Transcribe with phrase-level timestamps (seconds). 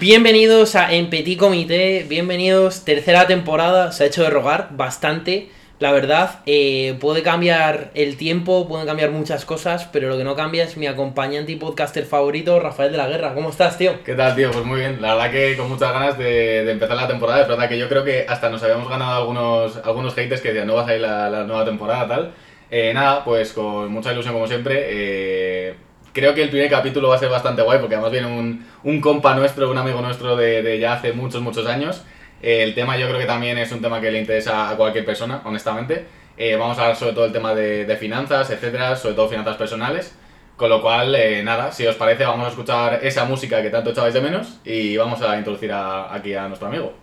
[0.00, 5.92] Bienvenidos a En Petit Comité, bienvenidos, tercera temporada, se ha hecho de rogar bastante, la
[5.92, 10.64] verdad, eh, puede cambiar el tiempo, pueden cambiar muchas cosas, pero lo que no cambia
[10.64, 14.02] es mi acompañante y podcaster favorito, Rafael de la Guerra, ¿cómo estás, tío?
[14.02, 14.50] ¿Qué tal, tío?
[14.50, 17.68] Pues muy bien, la verdad que con muchas ganas de, empezar la temporada, es verdad
[17.68, 20.84] que yo creo que hasta nos habíamos ganado algunos, algunos haters que decían no va
[20.84, 22.32] a salir la, la nueva temporada, tal.
[22.70, 24.80] Eh, nada, pues con mucha ilusión como siempre.
[24.88, 25.74] eh,
[26.12, 29.00] creo que el primer capítulo va a ser bastante guay porque además viene un, un
[29.00, 32.04] compa nuestro, un amigo nuestro de, de ya hace muchos, muchos años.
[32.42, 35.04] Eh, el tema yo creo que también es un tema que le interesa a cualquier
[35.04, 36.06] persona, honestamente.
[36.36, 39.56] Eh, vamos a hablar sobre todo el tema de, de finanzas, etcétera, sobre todo finanzas
[39.56, 40.14] personales.
[40.56, 43.90] Con lo cual, eh, nada, si os parece, vamos a escuchar esa música que tanto
[43.90, 46.94] echabais de menos y vamos a introducir aquí a nuestro amigo.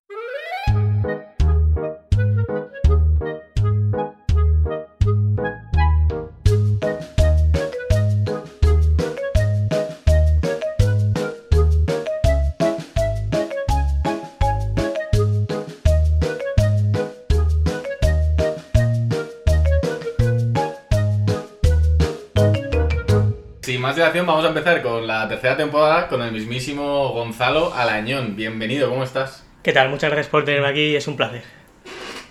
[23.98, 28.36] Vamos a empezar con la tercera temporada con el mismísimo Gonzalo Alañón.
[28.36, 29.44] Bienvenido, ¿cómo estás?
[29.64, 29.90] ¿Qué tal?
[29.90, 31.42] Muchas gracias por tenerme aquí, es un placer.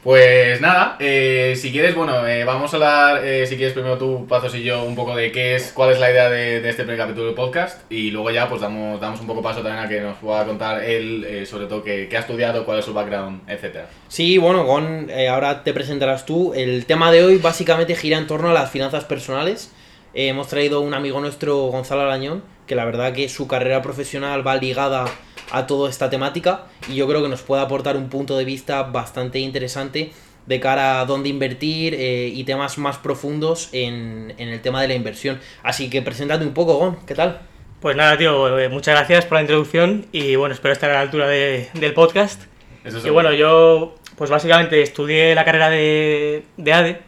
[0.05, 4.29] Pues nada, eh, si quieres, bueno, eh, vamos a hablar, eh, si quieres primero tú,
[4.29, 6.85] Pazos y yo, un poco de qué es, cuál es la idea de, de este
[6.85, 9.89] primer capítulo del podcast y luego ya pues damos, damos un poco paso también a
[9.89, 12.95] que nos pueda contar él, eh, sobre todo qué, qué ha estudiado, cuál es su
[12.95, 13.89] background, etcétera.
[14.07, 16.55] Sí, bueno, Gon, eh, ahora te presentarás tú.
[16.55, 19.73] El tema de hoy básicamente gira en torno a las finanzas personales.
[20.17, 24.45] Eh, hemos traído un amigo nuestro, Gonzalo Arañón, que la verdad que su carrera profesional
[24.47, 25.05] va ligada
[25.53, 28.83] a toda esta temática y yo creo que nos puede aportar un punto de vista
[28.83, 30.11] bastante interesante
[30.47, 34.89] de cara a dónde invertir eh, y temas más profundos en, en el tema de
[34.89, 35.39] la inversión.
[35.63, 37.41] Así que preséntate un poco, Gon, ¿qué tal?
[37.81, 41.01] Pues nada, tío, eh, muchas gracias por la introducción y bueno, espero estar a la
[41.03, 42.43] altura de- del podcast.
[42.85, 47.01] Eso Y bueno, yo pues básicamente estudié la carrera de, de ADE.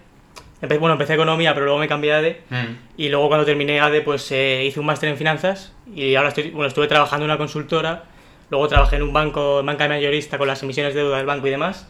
[0.61, 2.41] Bueno, empecé economía, pero luego me cambié a ADE.
[2.51, 6.29] Mm, Y luego cuando terminé ADE, pues eh, hice un máster en finanzas y ahora
[6.31, 8.05] estoy, bueno, estuve trabajando en una consultora.
[8.51, 11.47] Luego trabajé en un banco, en banca mayorista con las emisiones de deuda del banco
[11.47, 11.87] y demás.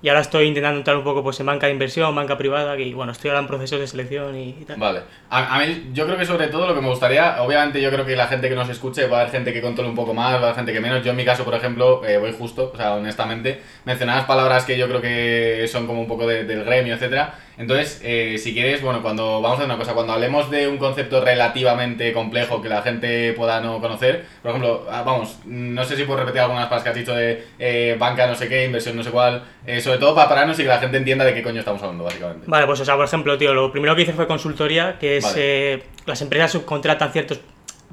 [0.00, 2.92] Y ahora estoy intentando entrar un poco pues, en banca de inversión, banca privada, y
[2.94, 4.78] bueno, estoy ahora en procesos de selección y, y tal.
[4.78, 5.00] Vale.
[5.28, 8.06] A, a mí, yo creo que sobre todo lo que me gustaría, obviamente yo creo
[8.06, 10.34] que la gente que nos escuche va a haber gente que controle un poco más,
[10.34, 11.04] va a haber gente que menos.
[11.04, 14.78] Yo en mi caso, por ejemplo, eh, voy justo, o sea, honestamente, mencionabas palabras que
[14.78, 17.34] yo creo que son como un poco de- del gremio, etcétera.
[17.58, 20.78] Entonces, eh, si quieres, bueno, cuando vamos a hacer una cosa, cuando hablemos de un
[20.78, 25.96] concepto relativamente complejo que la gente pueda no conocer, por ejemplo, ah, vamos, no sé
[25.96, 28.96] si puedo repetir algunas palabras que has dicho de eh, banca no sé qué, inversión
[28.96, 31.42] no sé cuál, eh, sobre todo para pararnos y que la gente entienda de qué
[31.42, 32.44] coño estamos hablando, básicamente.
[32.46, 35.24] Vale, pues o sea, por ejemplo, tío, lo primero que hice fue consultoría, que es
[35.24, 35.74] Vale.
[35.74, 37.40] eh, las empresas subcontratan ciertos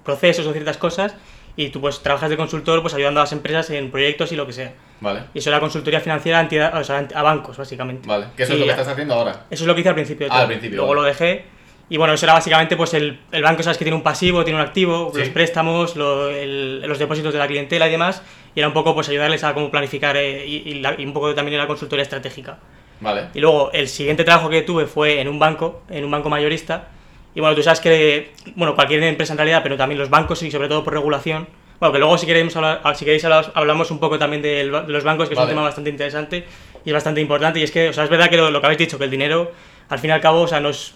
[0.03, 1.15] procesos o ciertas cosas
[1.57, 4.45] y tú pues trabajas de consultor pues ayudando a las empresas en proyectos y lo
[4.45, 4.73] que sea.
[5.01, 5.21] Vale.
[5.33, 8.07] Y eso era consultoría financiera a, entidad- o sea, a bancos, básicamente.
[8.07, 9.45] Vale, que eso Y es lo que estás haciendo ahora.
[9.49, 10.27] Eso es lo que hice al principio.
[10.27, 11.01] de Ah, al principio, Luego vale.
[11.01, 11.45] lo dejé.
[11.87, 14.59] Y bueno, eso era básicamente pues el, el banco, sabes que tiene un pasivo, tiene
[14.59, 15.19] un activo, Sí.
[15.19, 18.21] los préstamos, lo- el- los depósitos de la clientela y demás.
[18.55, 21.13] Y era un poco pues ayudarles a cómo planificar eh, y, y la- y un
[21.13, 22.57] poco también la consultoría estratégica.
[23.01, 23.25] Vale.
[23.33, 26.87] Y luego el siguiente trabajo que tuve fue en un banco, en un banco mayorista.
[27.35, 30.49] Y bueno, tú sabes que, bueno, cualquier empresa en realidad, pero también los bancos y
[30.49, 31.47] sobre todo por regulación.
[31.79, 35.27] Bueno, que luego si queréis hablar, si queréis hablamos un poco también de los bancos,
[35.27, 35.51] que es Vale.
[35.51, 36.45] un tema bastante interesante
[36.85, 37.59] y es bastante importante.
[37.59, 39.11] Y es que, o sea, es verdad que lo, lo que habéis dicho, que el
[39.11, 39.51] dinero,
[39.89, 40.95] al fin y al cabo, o sea, nos,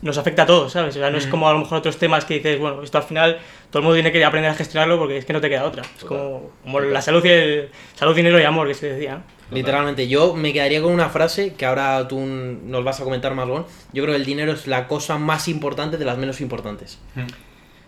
[0.00, 0.96] nos afecta a todos, ¿sabes?
[0.96, 1.30] O sea, no es Mm.
[1.30, 3.38] como a lo mejor otros temas que dices, bueno, esto al final
[3.70, 5.82] todo el mundo tiene que aprender a gestionarlo porque es que no te queda otra.
[5.98, 9.20] Es como, como la salud, y el, salud, dinero y amor, que se decía.
[9.50, 13.46] Literalmente, yo me quedaría con una frase que ahora tú nos vas a comentar más,
[13.46, 13.66] Gon.
[13.92, 16.98] Yo creo que el dinero es la cosa más importante de las menos importantes.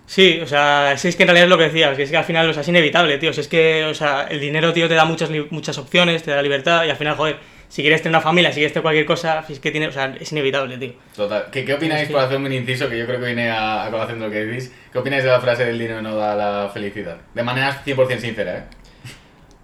[0.06, 2.16] Sí, o sea, si es que en realidad es lo que decías, que es que
[2.16, 3.32] al final o sea, es inevitable, tío.
[3.32, 6.40] Si es que, o sea, el dinero, tío, te da muchas, muchas opciones, te da
[6.42, 9.42] libertad y al final, joder, si quieres tener una familia, si quieres tener cualquier cosa,
[9.44, 10.92] si es que tiene, o sea, es inevitable, tío.
[11.16, 11.46] Total.
[11.50, 13.84] ¿Qué, qué opináis, Es que- por hacer un inciso, que yo creo que viene a,
[13.86, 16.36] a colación de lo que decís, qué opináis de la frase del dinero no da
[16.36, 17.16] la felicidad?
[17.34, 18.62] De manera 100% sincera, ¿eh?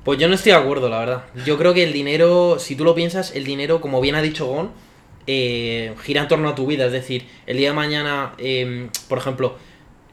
[0.04, 1.24] Pues yo no estoy de acuerdo, la verdad.
[1.46, 4.46] Yo creo que el dinero, si tú lo piensas, el dinero, como bien ha dicho
[4.46, 4.70] Gon,
[5.26, 6.86] eh, gira en torno a tu vida.
[6.86, 9.56] Es decir, el día de mañana, eh, por ejemplo,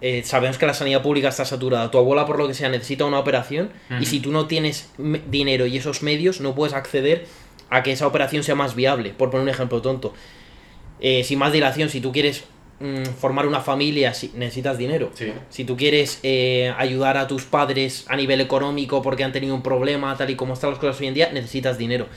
[0.01, 1.91] eh, sabemos que la sanidad pública está saturada.
[1.91, 5.65] Tu abuela, por lo que sea, necesita una operación y si tú no tienes dinero
[5.65, 7.25] y esos medios, no puedes acceder
[7.69, 9.11] a que esa operación sea más viable.
[9.11, 10.13] Por poner un ejemplo tonto.
[11.01, 12.43] Eh, sin más dilación, si tú quieres
[13.19, 15.11] formar una familia, si- necesitas dinero.
[15.13, 15.33] Sí.
[15.49, 19.61] Si tú quieres eh, ayudar a tus padres a nivel económico porque han tenido un
[19.63, 22.07] problema, tal y como están las cosas hoy en día, necesitas dinero.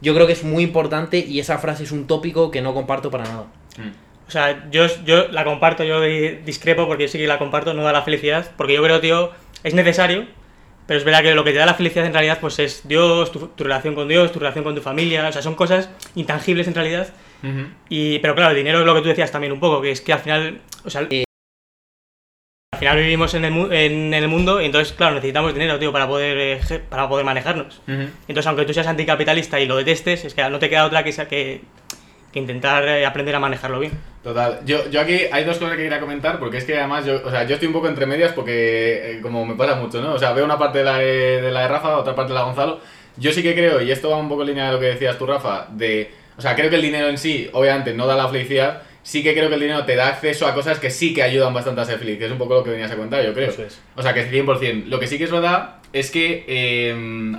[0.00, 3.10] Yo creo que es muy importante y esa frase es un tópico que no comparto
[3.10, 3.46] para nada.
[3.76, 3.90] Mm.
[4.26, 7.82] O sea, yo, yo la comparto, yo di- discrepo porque sí que la comparto, no
[7.82, 9.30] da la felicidad, porque yo creo, tío,
[9.64, 10.26] es necesario,
[10.86, 13.30] Pero es verdad que lo que te da la felicidad en realidad pues es Dios,
[13.30, 16.66] tu, tu relación con Dios, tu relación con tu familia, o sea, son cosas intangibles
[16.66, 17.08] en realidad.
[17.88, 20.00] Y, pero claro, el dinero es lo que tú decías también un poco, que es
[20.00, 21.24] que al final, o sea, Eh.
[22.72, 25.92] al final vivimos en el, mu- en, el mundo y entonces, claro, necesitamos dinero, tío,
[25.92, 27.80] para poder, eh, para poder manejarnos.
[27.86, 31.12] Entonces, aunque tú seas anticapitalista y lo detestes, es que no te queda otra que,
[31.12, 31.62] sea- que,
[32.32, 33.92] que intentar eh, aprender a manejarlo bien.
[34.22, 34.60] Total.
[34.66, 37.30] Yo, yo aquí hay dos cosas que quería comentar, porque es que además yo, o
[37.30, 40.12] sea, yo estoy un poco entre medias porque, eh, como me pasa mucho, ¿no?
[40.14, 42.34] O sea, veo una parte de la de, de la de Rafa, otra parte de
[42.34, 42.80] la de Gonzalo.
[43.16, 45.18] Yo sí que creo, y esto va un poco en línea de lo que decías
[45.18, 46.12] tú, Rafa, de...
[46.38, 48.82] O sea, creo que el dinero en sí, obviamente, no da la felicidad.
[49.02, 51.52] Sí que creo que el dinero te da acceso a cosas que sí que ayudan
[51.54, 53.48] bastante a ser feliz, que es un poco lo que venías a contar, yo creo.
[53.50, 53.80] Eso es.
[53.96, 54.84] O sea, que 100%.
[54.86, 56.94] Lo que sí que es verdad es que eh,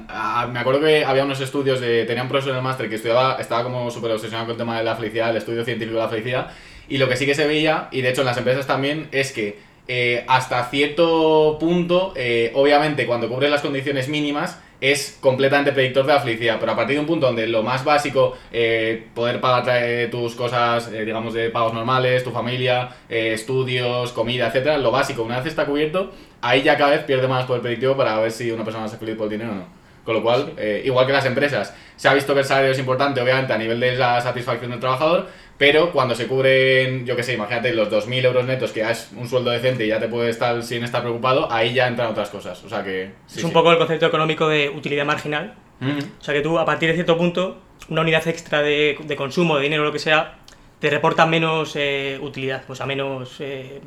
[0.10, 2.06] a- me acuerdo que había unos estudios de.
[2.06, 4.78] Tenía un profesor en el máster que estudiaba, estaba como súper obsesionado con el tema
[4.78, 6.52] de la felicidad, el estudio científico de la felicidad.
[6.88, 9.32] Y lo que sí que se veía, y de hecho en las empresas también, es
[9.32, 16.06] que eh, hasta cierto punto, eh, obviamente cuando cubres las condiciones mínimas, es completamente predictor
[16.06, 16.58] de la felicidad.
[16.60, 20.36] Pero a partir de un punto donde lo más básico, eh, poder pagar eh, tus
[20.36, 25.38] cosas, eh, digamos, de pagos normales, tu familia, eh, estudios, comida, etcétera, lo básico, una
[25.38, 26.12] vez está cubierto,
[26.42, 29.16] ahí ya cada vez pierde más poder predictivo para ver si una persona ser feliz
[29.16, 29.79] por el dinero o no.
[30.10, 32.80] Con lo cual, eh, igual que las empresas, se ha visto que el salario es
[32.80, 37.22] importante, obviamente, a nivel de la satisfacción del trabajador, pero cuando se cubren, yo que
[37.22, 40.08] sé, imagínate los 2.000 euros netos, que ya es un sueldo decente y ya te
[40.08, 42.64] puedes estar sin estar preocupado, ahí ya entran otras cosas.
[42.64, 43.12] O sea que.
[43.28, 43.54] sí, es un sí.
[43.54, 45.54] poco el concepto económico de utilidad marginal.
[45.80, 47.60] O sea, que tú a partir de cierto punto,
[47.90, 50.40] una unidad extra de, de consumo, de dinero, lo que sea,
[50.80, 53.80] te reporta menos eh, utilidad, o sea, menos eh,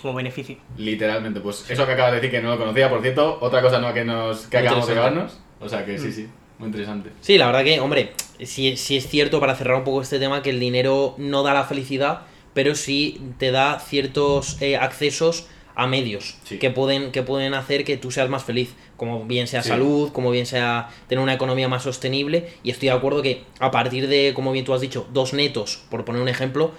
[0.00, 0.56] como beneficio.
[0.78, 3.78] Literalmente, pues eso que acabas de decir que no lo conocía, por cierto, otra cosa
[3.78, 5.40] nueva que, nos, que acabamos de llevarnos.
[5.60, 7.10] O sea que sí, sí, muy interesante.
[7.20, 8.12] Sí, la verdad que, hombre,
[8.44, 11.54] sí, sí es cierto para cerrar un poco este tema que el dinero no da
[11.54, 12.22] la felicidad,
[12.54, 15.46] pero sí te da ciertos eh, accesos
[15.78, 16.58] a medios Sí.
[16.58, 19.68] que, pueden, que pueden hacer que tú seas más feliz, como bien sea Sí.
[19.68, 22.48] salud, como bien sea tener una economía más sostenible.
[22.62, 25.82] Y estoy de acuerdo que a partir de, como bien tú has dicho, dos netos,
[25.90, 26.72] por poner un ejemplo,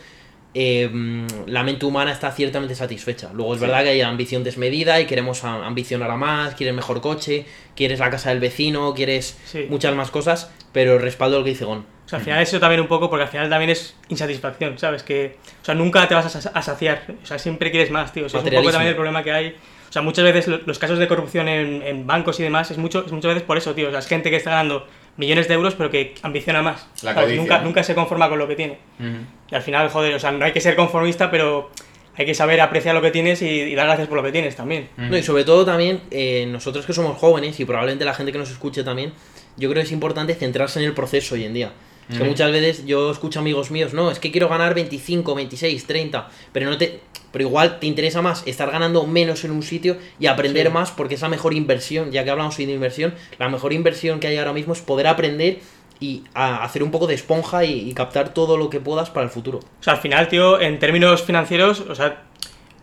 [0.54, 3.30] eh, mm, la mente humana está ciertamente satisfecha.
[3.34, 3.66] Luego es Sí.
[3.66, 7.46] verdad que hay ambición desmedida y queremos ambicionar a más, quieres mejor coche,
[7.76, 9.68] quieres la casa del vecino, quieres Sí.
[9.70, 11.86] muchas más cosas, pero respaldo lo que dice Gon.
[12.06, 15.04] O sea, al final eso también un poco, porque al final también es insatisfacción, ¿sabes?
[15.04, 18.14] Que, o sea, nunca te vas a, sa- a saciar, o sea, siempre quieres más,
[18.14, 18.26] tío.
[18.26, 19.56] O sea, es un poco también el problema que hay.
[19.90, 22.78] O sea, muchas veces lo- los casos de corrupción en, en bancos y demás es,
[22.78, 23.90] mucho, es muchas veces por eso, tío.
[23.90, 26.88] O sea, es gente que está ganando millones de euros pero que ambiciona más.
[27.04, 27.66] La Nunca, ¿no?
[27.66, 28.78] nunca se conforma con lo que tiene.
[29.00, 29.18] Ujú.
[29.52, 31.69] Y al final, joder, o sea, no hay que ser conformista, pero
[32.16, 34.56] hay que saber apreciar lo que tienes y, y dar gracias por lo que tienes
[34.56, 34.90] también.
[34.98, 35.08] Ujú.
[35.08, 38.38] No, y sobre todo también, eh, nosotros que somos jóvenes y probablemente la gente que
[38.38, 39.14] nos escuche también,
[39.58, 41.72] yo creo que es importante centrarse en el proceso hoy en día.
[42.15, 46.30] Que muchas veces yo escucho amigos míos, no, es que quiero ganar 25, 26, 30,
[46.54, 47.01] pero no te
[47.33, 50.74] pero igual te interesa más estar ganando menos en un sitio y aprender Sí.
[50.74, 54.27] más porque es la mejor inversión, ya que hablamos de inversión, la mejor inversión que
[54.27, 55.59] hay ahora mismo es poder aprender
[56.00, 59.25] y a- hacer un poco de esponja y, y captar todo lo que puedas para
[59.25, 59.60] el futuro.
[59.60, 62.24] O sea, al final, tío, en términos financieros, o sea,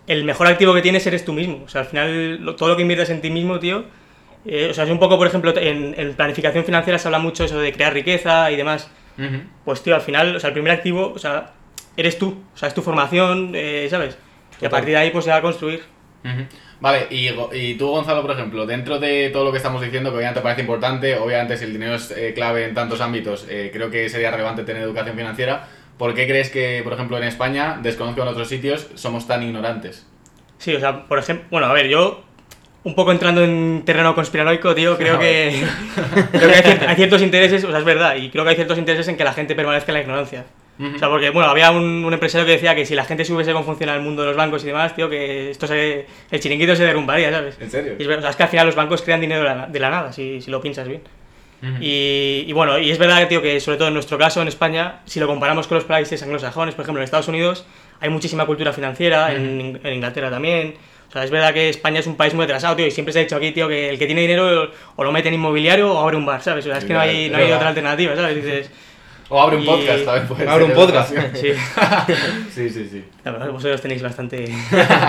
[0.07, 1.63] el mejor activo que tienes eres tú mismo.
[1.65, 3.85] O sea, al final, lo- todo lo que inviertes en ti mismo, tío.
[4.47, 7.45] eh, o sea, es un poco, por ejemplo, en, en planificación financiera se habla mucho
[7.45, 8.91] eso de crear riqueza y demás.
[9.65, 11.53] Pues, tío, al final, o sea, el primer activo, o sea,
[11.97, 12.43] eres tú.
[12.55, 14.19] O sea, es tu formación, eh, ¿sabes?
[14.61, 15.83] Y a partir de ahí, pues se va a construir.
[16.81, 20.17] Vale, y, y tú, Gonzalo, por ejemplo, dentro de todo lo que estamos diciendo, que
[20.17, 23.91] obviamente parece importante, obviamente si el dinero es eh, clave en tantos ámbitos, eh, creo
[23.91, 25.69] que sería relevante tener educación financiera.
[25.99, 30.07] ¿Por qué crees que, por ejemplo, en España, desconozco en otros sitios, somos tan ignorantes?
[30.59, 32.25] Sí, o sea, por ejemplo, bueno, a ver, yo
[32.85, 35.65] un poco entrando en terreno conspiranoico, tío, creo que,
[36.33, 38.79] creo que hay, hay ciertos intereses, o sea, es verdad, y creo que hay ciertos
[38.79, 40.45] intereses en que la gente permanezca en la ignorancia.
[40.79, 40.97] Ujú.
[40.97, 43.53] O sea, porque, bueno, había un, un empresario que decía que si la gente supiese
[43.53, 46.75] cómo funciona el mundo de los bancos y demás, tío, que esto se, el chiringuito
[46.75, 47.57] se derrumbaría, ¿sabes?
[47.61, 47.95] ¿En serio?
[47.99, 49.91] Y o sea, es que al final los bancos crean dinero de la, de la
[49.91, 51.03] nada, si, si lo piensas bien.
[51.63, 51.77] Ujú.
[51.81, 55.01] Y, y bueno, y es verdad, tío, que sobre todo en nuestro caso, en España,
[55.07, 57.65] si lo comparamos con los países anglosajones, por ejemplo, en Estados Unidos,
[58.01, 60.75] hay muchísima cultura financiera, en, en Inglaterra también.
[61.15, 63.21] O sea, es verdad que España es un país muy atrasado, tío, y siempre se
[63.21, 66.01] ha dicho aquí, tío, que el que tiene dinero o lo mete en inmobiliario o
[66.01, 66.67] abre un bar, ¿sabes?
[66.67, 68.35] O sea, es que no hay, no hay otra alternativa, ¿sabes?
[68.35, 68.69] Dices,
[69.31, 71.15] O abre un y- podcast también, puede Abre ser un podcast.
[71.35, 71.49] sí,
[72.55, 73.05] sí, sí, sí.
[73.25, 74.45] la verdad, vosotros tenéis bastante...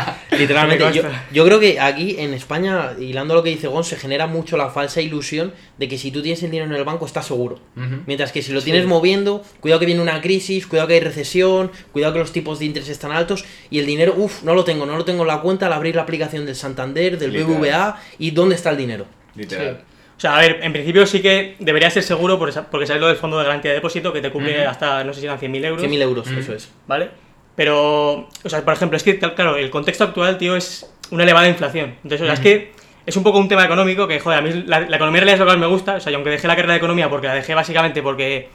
[0.31, 3.95] Literalmente, Me yo, yo creo que aquí en España, hilando lo que dice Gon, se
[3.97, 7.05] genera mucho la falsa ilusión de que si tú tienes el dinero en el banco
[7.05, 7.59] estás seguro.
[8.05, 11.71] Mientras que si lo tienes moviendo, cuidado que viene una crisis, cuidado que hay recesión,
[11.91, 14.85] cuidado que los tipos de interés están altos y el dinero, uff, no lo tengo,
[14.85, 17.57] no lo tengo en la cuenta al abrir la aplicación del Santander, del Literal.
[17.57, 19.05] BBVA y dónde está el dinero.
[19.35, 19.77] Literal.
[19.79, 19.94] Sí.
[20.17, 23.01] O sea, a ver, en principio sí que debería ser seguro por esa- porque sabes
[23.01, 24.69] lo del fondo de garantía de depósito que te cubre Ujú.
[24.69, 25.81] hasta, no sé si eran 100.000 euros.
[25.81, 26.37] 100.000 euros, Mm.
[26.37, 26.71] eso es.
[26.87, 27.09] ¿vale?
[27.55, 31.47] Pero, o sea, por ejemplo, es que, claro, el contexto actual, tío, es una elevada
[31.47, 31.95] inflación.
[32.03, 32.71] Entonces, o sea, es que
[33.05, 35.39] es un poco un tema económico que, joder, a mí la, la economía realidad es
[35.39, 35.95] lo que más me gusta.
[35.95, 38.49] O sea, y aunque dejé la carrera de economía porque la dejé básicamente porque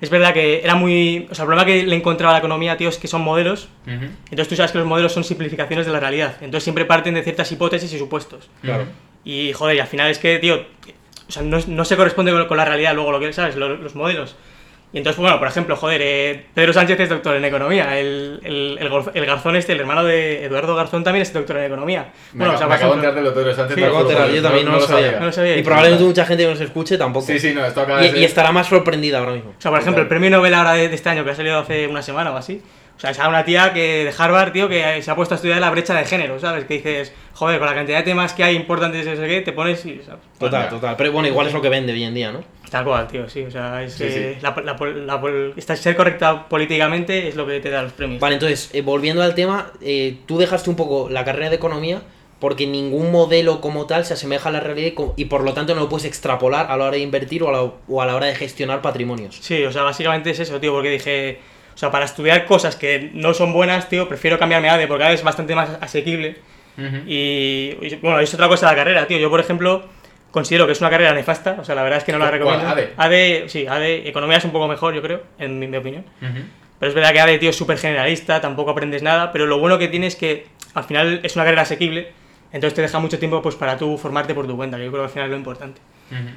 [0.00, 1.28] es verdad que era muy.
[1.30, 3.68] O sea, el problema que le encontraba a la economía, tío, es que son modelos.
[3.86, 4.06] Ujú.
[4.30, 6.34] Entonces tú sabes que los modelos son simplificaciones de la realidad.
[6.40, 8.48] Entonces siempre parten de ciertas hipótesis y supuestos.
[8.62, 8.84] Claro.
[9.24, 10.64] Y joder, y al final es que, tío,
[11.30, 13.56] o sea, no, no se corresponde con, con la realidad luego lo que, ¿sabes?
[13.56, 14.36] Lo- Los, modelos.
[14.92, 17.96] Y entonces, bueno, por ejemplo, joder, eh, Pedro Sánchez es doctor en economía.
[18.00, 21.64] El, el, el, el Garzón este, el hermano de Eduardo Garzón también es doctor en
[21.66, 22.10] economía.
[22.32, 23.74] Me, Bueno, o sea, me por acabo de ejemplo- enterar de lo Pedro Sánchez.
[23.76, 25.20] Sí, te lo Acabo yo también no lo sabía.
[25.20, 25.56] No lo sabía.
[25.56, 27.24] Y probablemente mucha gente que nos escuche tampoco.
[27.26, 28.18] Sí, sí, no, esto acaba Y, de ser...
[28.18, 29.50] y estará más sorprendida ahora mismo.
[29.56, 31.60] O sea, por ejemplo, el premio Nobel ahora de, de este año que ha salido
[31.60, 32.60] hace una semana o así.
[33.00, 35.36] O sea, es a una tía que de Harvard, tío, que se ha puesto a
[35.36, 36.66] estudiar la brecha de género, ¿sabes?
[36.66, 39.52] Que dices, joder, con la cantidad de temas que hay importantes, no sé qué, te
[39.52, 40.02] pones y.
[40.04, 40.20] ¿sabes?
[40.38, 40.96] Total, Bueno, total.
[40.98, 42.44] Pero bueno, igual es lo que vende hoy en día, ¿no?
[42.70, 43.40] Tal cual, tío, sí.
[43.42, 44.42] O sea, es, Sí, eh, sí.
[44.42, 47.92] La, la pol- la pol- esta- ser correcta políticamente es lo que te da los
[47.94, 48.20] premios.
[48.20, 52.02] Vale, entonces, eh, volviendo al tema, eh, tú dejaste un poco la carrera de economía
[52.38, 55.74] porque ningún modelo como tal se asemeja a la realidad y, y por lo tanto
[55.74, 58.14] no lo puedes extrapolar a la hora de invertir o a la, o a la
[58.14, 59.36] hora de gestionar patrimonios.
[59.40, 61.38] Sí, o sea, básicamente es eso, tío, porque dije,
[61.80, 65.14] sea, para estudiar cosas que no son buenas, tío, prefiero cambiarme a ADE porque ADE
[65.14, 66.36] es bastante más asequible.
[66.76, 66.96] Ujú.
[67.06, 69.18] Y, y, bueno, es otra cosa de la carrera, tío.
[69.18, 69.84] Yo, por ejemplo,
[70.30, 72.68] considero que es una carrera nefasta, o sea, la verdad es que no la recomiendo.
[72.68, 72.92] ADE?
[72.96, 76.04] ADE, sí, ADE, economía es un poco mejor, yo creo, en mi, mi opinión.
[76.20, 76.42] Ujú.
[76.78, 79.78] Pero es verdad que ADE, tío, es súper generalista, tampoco aprendes nada, pero lo bueno
[79.78, 82.12] que tiene es que al final es una carrera asequible,
[82.52, 85.02] entonces te deja mucho tiempo pues para tú formarte por tu cuenta, que yo creo
[85.02, 85.80] que al final es lo importante.
[86.10, 86.30] Ujú.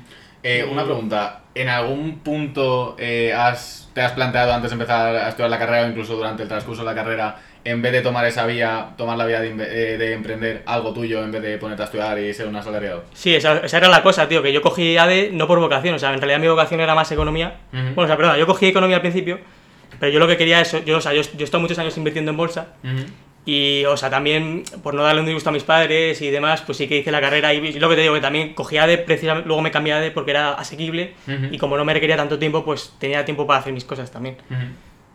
[0.44, 5.30] Eh, una pregunta, ¿en algún punto eh, has, te has planteado antes de empezar a
[5.30, 8.26] estudiar la carrera o incluso durante el transcurso de la carrera, en vez de tomar
[8.26, 11.84] esa vía, tomar la vía de, eh, de emprender algo tuyo en vez de ponerte
[11.84, 13.06] a estudiar y ser un asalariado?
[13.14, 16.00] Sí, esa, esa era la cosa, tío, que yo cogí ADE no por vocación, o
[16.00, 17.60] sea, en realidad mi vocación era más economía.
[17.72, 17.82] Ujú.
[17.96, 19.40] Bueno, o sea, perdón, yo cogí economía al principio,
[19.98, 21.96] pero yo lo que quería es, yo, o sea, yo, yo he estado muchos años
[21.96, 22.68] invirtiendo en bolsa.
[23.46, 26.78] Y, o sea, también por no darle un disgusto a mis padres y demás, pues
[26.78, 28.98] sí que hice la carrera y, y lo que te digo, que también cogí ADE,
[29.00, 31.48] precisamente, luego me cambié a ADE porque era asequible Ujú.
[31.52, 34.38] y como no me requería tanto tiempo, pues tenía tiempo para hacer mis cosas también.
[34.50, 34.60] Ujú.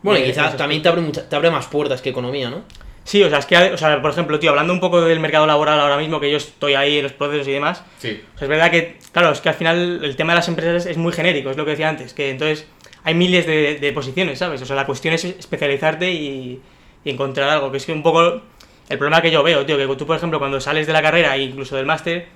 [0.03, 2.63] Bueno, y quizás también te abre, mucha- te abre más puertas que economía, ¿no?
[3.03, 5.47] Sí, o sea, es que, o sea, por ejemplo, tío, hablando un poco del mercado
[5.47, 8.21] laboral ahora mismo, que yo estoy ahí en los procesos y demás, Sí.
[8.35, 10.85] O sea, es verdad que, claro, es que al final el tema de las empresas
[10.85, 12.67] es muy genérico, es lo que decía antes, que entonces
[13.03, 14.61] hay miles de, de posiciones, ¿sabes?
[14.61, 16.61] O sea, la cuestión es especializarte y,
[17.03, 18.41] y encontrar algo, que es que un poco
[18.89, 21.35] el problema que yo veo, tío, que tú, por ejemplo, cuando sales de la carrera
[21.35, 22.27] e incluso del máster,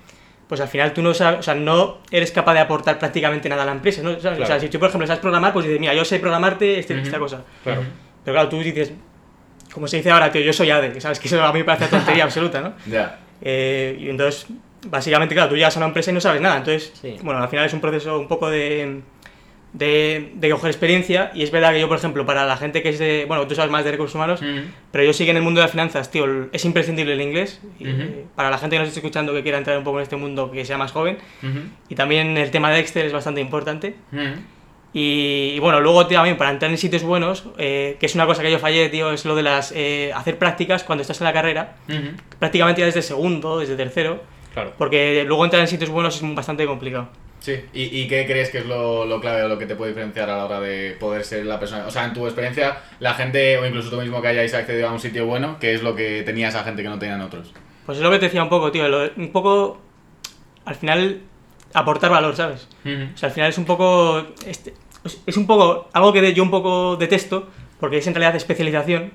[0.48, 3.62] pues al final tú no sabes, o sea, no eres capaz de aportar prácticamente nada
[3.62, 4.10] a la empresa, ¿no?
[4.10, 4.60] O sea, Claro.
[4.60, 7.02] si tú, por ejemplo, sabes programar, pues dices, mira, yo sé programarte este- Ujú.
[7.04, 7.44] esta cosa.
[7.64, 7.82] Claro.
[8.24, 8.92] Pero claro, tú dices,
[9.72, 11.64] como se dice ahora, tío, yo soy ADE, que sabes que eso a mí me
[11.64, 12.74] parece tontería absoluta, ¿no?
[12.86, 13.18] Ya.
[13.42, 14.46] Eh, y entonces,
[14.86, 16.58] básicamente, claro, tú llegas a una empresa y no sabes nada.
[16.58, 17.16] Entonces, Sí.
[17.22, 19.00] bueno, al final es un proceso un poco de,
[19.74, 21.30] de, de coger experiencia.
[21.34, 23.26] Y es verdad que yo, por ejemplo, para la gente que es de.
[23.28, 24.40] Bueno, tú sabes más de recursos humanos,
[24.90, 27.60] pero yo sí que en el mundo de las finanzas, tío, es imprescindible el inglés.
[27.78, 27.84] Y,
[28.34, 30.50] para la gente que nos esté escuchando que quiera entrar un poco en este mundo,
[30.50, 31.18] que sea más joven.
[31.90, 33.96] Y también el tema de Excel es bastante importante.
[34.92, 38.26] Y, y bueno, luego tío, también para entrar en sitios buenos, eh, que es una
[38.26, 41.24] cosa que yo fallé, tío, es lo de las eh, hacer prácticas cuando estás en
[41.24, 41.76] la carrera,
[42.38, 44.72] prácticamente ya desde segundo, desde tercero, Claro.
[44.78, 47.08] porque luego entrar en sitios buenos es bastante complicado.
[47.44, 49.90] Sí, ¿Y, y qué crees que es lo, lo clave o lo que te puede
[49.90, 51.84] diferenciar a la hora de poder ser la persona?
[51.86, 54.92] O sea, en tu experiencia, la gente, o incluso tú mismo que hayáis accedido a
[54.92, 57.52] un sitio bueno, ¿qué es lo que tenía esa gente que no tenían otros?
[57.84, 59.78] Pues es lo que te decía un poco, tío, lo- un poco,
[60.64, 61.20] al final,
[61.74, 62.66] aportar valor, ¿sabes?
[63.14, 64.72] O sea, al final es un poco, este-
[65.26, 69.12] es un poco, algo que yo un poco detesto, porque es en realidad especialización.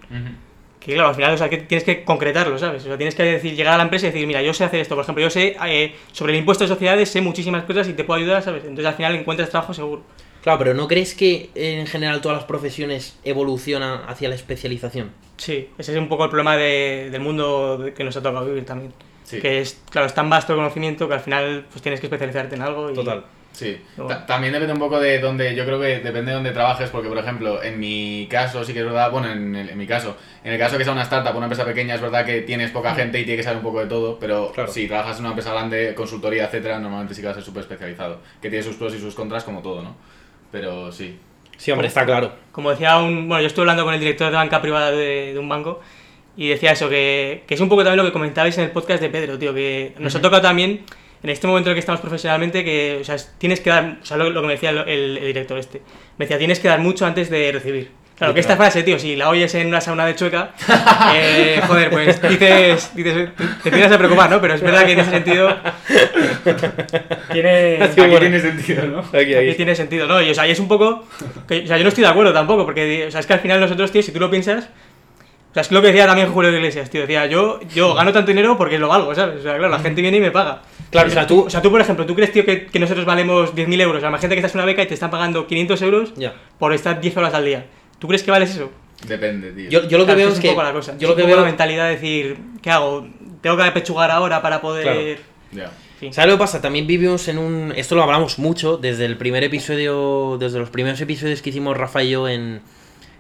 [0.90, 2.84] Que claro, al final, o sea, que tienes que concretarlo, ¿sabes?
[2.84, 4.80] O sea, tienes que decir, llegar a la empresa y decir, mira, yo sé hacer
[4.82, 7.94] esto, por ejemplo, yo sé eh, sobre el impuesto de sociedades, sé muchísimas cosas y
[7.94, 8.64] te puedo ayudar, ¿sabes?
[8.64, 10.02] Entonces al final encuentras trabajo seguro.
[10.44, 15.12] Claro, pero ¿no crees que en general todas las profesiones evolucionan hacia la especialización?
[15.38, 18.66] Sí, ese es un poco el problema de- del mundo que nos ha tocado vivir
[18.66, 18.94] también.
[19.24, 19.40] Sí.
[19.40, 22.56] Que es, claro, es tan vasto el conocimiento que al final pues tienes que especializarte
[22.56, 22.90] en algo.
[22.90, 23.24] Y, Total.
[23.52, 24.24] Sí, bueno.
[24.26, 27.18] también depende un poco de dónde, yo creo que depende de dónde trabajes, porque por
[27.18, 30.16] ejemplo, en mi caso sí que es verdad, bueno, en, el- en mi caso,
[30.46, 32.96] en el caso que sea una startup, una empresa pequeña, es verdad que tienes poca
[32.96, 34.72] gente y tiene que saber un poco de todo, pero Claro.
[34.72, 37.64] si trabajas en una empresa grande, consultoría, etcétera, normalmente sí que vas a ser súper
[37.64, 39.96] especializado, que tiene sus pros y sus contras como todo, ¿no?
[40.52, 41.18] Pero sí.
[41.58, 42.32] Sí, hombre, está claro.
[42.54, 43.28] Como decía un...
[43.28, 45.82] Bueno, yo estuve hablando con el director de banca privada de, de un banco
[46.38, 49.02] y decía eso, que, que es un poco también lo que comentabais en el podcast
[49.02, 50.86] de Pedro, tío, que nos ha tocado también,
[51.24, 53.98] en este momento en el que estamos profesionalmente, que o sea, es- tienes que dar,
[54.02, 55.82] o sea, lo, lo que me decía el, el- director este,
[56.18, 57.92] me decía, tienes que dar mucho antes de recibir.
[58.18, 60.52] Claro, que esta frase, tío, si la oyes en una sauna de chueca,
[61.16, 63.30] eh, joder, pues dices, dices,
[63.64, 64.42] te, tienes a preocupar, ¿no?
[64.42, 65.56] Pero es verdad que en ese sentido
[67.32, 67.82] tiene...
[67.84, 69.00] Aquí tiene sentido, ¿no?
[69.00, 70.22] Aquí, Aquí tiene sentido, ¿no?
[70.22, 71.06] Y, o sea, y es un poco.
[71.48, 73.40] que- o sea, yo no estoy de acuerdo tampoco, porque o sea, es que al
[73.40, 74.68] final nosotros, tío, si tú lo piensas,
[75.52, 77.02] O sea, es lo que decía también Julio Iglesias, tío.
[77.02, 79.40] Decía, yo, yo gano tanto dinero porque lo valgo, ¿sabes?
[79.40, 80.62] O sea, claro, la gente viene y me paga.
[80.92, 83.06] Claro, o sea, tú- O sea, tú, por ejemplo, ¿tú crees, tío, que, que nosotros
[83.06, 83.98] valemos 10.000 euros?
[83.98, 86.14] O sea, imagínate que estás en una beca y te están pagando 500 euros
[86.60, 87.66] por estar 10 horas al día.
[87.98, 88.70] ¿Tú crees que vales eso?
[89.08, 89.70] Depende, tío.
[89.70, 90.50] Yo, yo lo que Claro, veo es es un que.
[90.50, 90.98] poco la cosa.
[91.00, 91.46] Yo lo que un poco veo.
[91.46, 93.08] la mentalidad de decir, ¿qué hago?
[93.42, 95.20] ¿Tengo que pechugar ahora para poder...?
[95.52, 95.72] Ya.
[96.00, 96.14] Sí.
[96.14, 96.62] ¿Sabes lo que pasa?
[96.62, 97.74] También vivimos en un.
[97.76, 100.38] Esto lo hablamos mucho desde el primer episodio.
[100.40, 102.62] Desde los primeros episodios que hicimos Rafa y yo en,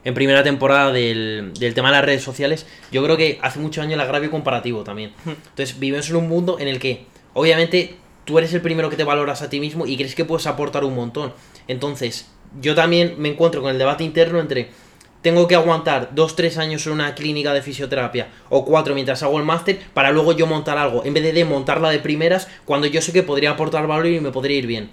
[0.03, 2.65] en primera temporada del, del tema de las redes sociales.
[2.91, 5.13] Yo creo que hace muchos años el agravio comparativo también.
[5.25, 9.03] Entonces, vivimos en un mundo en el que, obviamente, tú eres el primero que te
[9.03, 11.33] valoras a ti mismo y crees que puedes aportar un montón.
[11.67, 12.27] Entonces,
[12.61, 14.69] yo también me encuentro con el debate interno entre
[15.21, 19.37] tengo que aguantar dos, tres años en una clínica de fisioterapia o cuatro mientras hago
[19.37, 22.87] el máster para luego yo montar algo, en vez de, de montarla de primeras cuando
[22.87, 24.89] yo sé que podría aportar valor y me podría ir bien.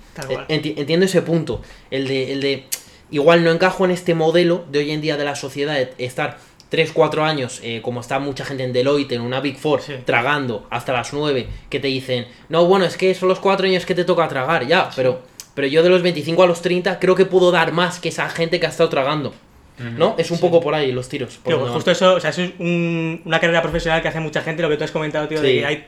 [0.49, 2.65] Entiendo ese punto, el de, el de
[3.11, 6.39] igual no encajo en este modelo de hoy en día de la sociedad, de estar
[6.69, 9.95] 3, 4 años, eh, como está mucha gente en Deloitte, en una Big Four, Sí.
[10.05, 13.87] tragando hasta las 9, que te dicen, no, bueno, es que son los 4 años
[13.87, 15.21] que te toca tragar, ya, pero,
[15.55, 18.29] pero yo de los 25 a los 30 creo que puedo dar más que esa
[18.29, 19.33] gente que ha estado tragando.
[19.79, 20.15] ¿No?
[20.17, 21.37] Es un poco por ahí los tiros.
[21.37, 24.63] por justo eso, o sea, eso es un- una carrera profesional que hace mucha gente,
[24.63, 25.85] lo que tú has comentado, tío, de que hay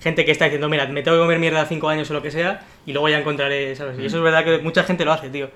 [0.00, 2.30] gente que está diciendo, mira, me tengo que comer mierda cinco años o lo que
[2.30, 3.98] sea, y luego ya encontraré, ¿sabes?
[3.98, 5.50] Y eso es verdad que mucha gente lo hace, tío.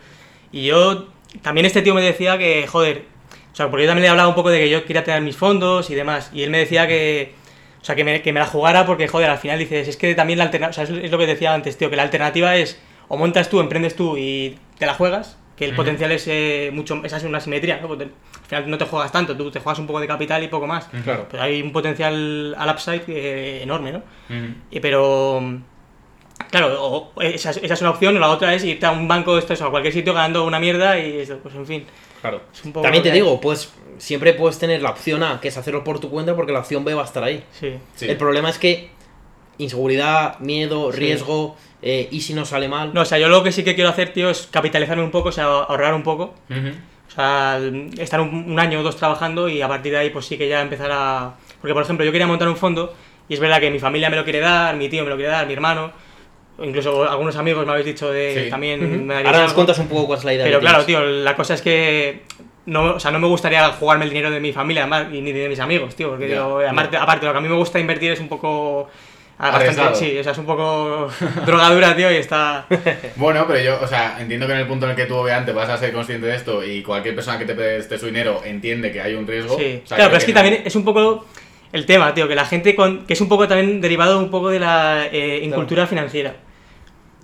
[0.53, 1.09] Y yo,
[1.43, 3.05] también este tío me decía que, joder,
[3.53, 5.37] o sea, porque yo también le hablaba un poco de que yo quería tener mis
[5.37, 7.35] fondos y demás, y él me decía que,
[7.81, 10.15] o sea, que me, que me la jugara porque, joder, al final dices, es que
[10.15, 12.81] también la alternativa, o sea, es, lo que decía antes, tío, que la alternativa es
[13.09, 17.00] o montas tú, emprendes tú y te la juegas, que el potencial es eh, mucho,
[17.03, 17.88] esa es una simetría, ¿no?
[17.88, 18.11] Porque al
[18.47, 20.88] final no te juegas tanto, tú te juegas un poco de capital y poco más.
[21.03, 21.26] Claro.
[21.31, 24.03] Pero hay un potencial al upside eh, enorme, ¿no?
[24.71, 25.61] Y pero.
[26.50, 29.07] Claro, o- esa, es- esa es una opción, o la otra es irte a un
[29.09, 31.85] banco de estos o a cualquier sitio ganando una mierda y eso, pues en fin.
[32.21, 32.41] Claro.
[32.53, 35.57] Es un poco También te digo, pues siempre puedes tener la opción A, que es
[35.57, 37.45] hacerlo por tu cuenta, porque la opción B va a estar ahí.
[37.53, 37.75] Sí.
[37.95, 38.07] Sí.
[38.09, 38.91] El problema es que
[39.59, 40.99] inseguridad, miedo, Sí.
[40.99, 42.93] riesgo, eh, y si no sale mal.
[42.95, 45.29] No, o sea, yo lo que sí que quiero hacer, tío, es capitalizarme un poco,
[45.31, 46.35] o sea, ahorrar un poco.
[46.50, 46.69] Ujú.
[47.09, 47.59] O sea,
[47.99, 50.49] estar un, un año o dos trabajando y a partir de ahí, pues sí que
[50.49, 51.35] ya empezar a.
[51.61, 52.94] Porque, por ejemplo, yo quería montar un fondo
[53.29, 55.31] y es verdad que mi familia me lo quiere dar, mi tío me lo quiere
[55.31, 55.92] dar, mi hermano,
[56.62, 58.51] incluso algunos amigos me habéis dicho de Sí.
[58.51, 59.05] también Ujú.
[59.05, 60.45] me daríais Ahora nos cuentas un poco cuál es la idea.
[60.45, 62.23] Pero claro, tío, la cosa es que
[62.66, 65.33] no, o sea, no me gustaría jugarme el dinero de mi familia además, y ni
[65.33, 66.71] de mis amigos, tío, porque digo, ya.
[66.71, 68.88] aparte, aparte, lo que a mí me gusta invertir es un poco...
[69.38, 71.09] ah, Bastante, sí, o sea, es un poco
[71.47, 72.66] drogadura, tío, y está...
[73.16, 75.53] Bueno, pero yo, o sea, entiendo que en el punto en el que tú obviamente
[75.53, 78.90] vas a ser consciente de esto y cualquier persona que te preste su dinero entiende
[78.90, 79.57] que hay un riesgo.
[79.57, 79.83] Sí.
[79.85, 80.40] o sea, claro, pero es que no.
[80.40, 81.25] también es un poco
[81.73, 84.49] el tema, tío, que la gente, con, que es un poco también derivado un poco
[84.51, 86.35] de la eh, incultura financiera.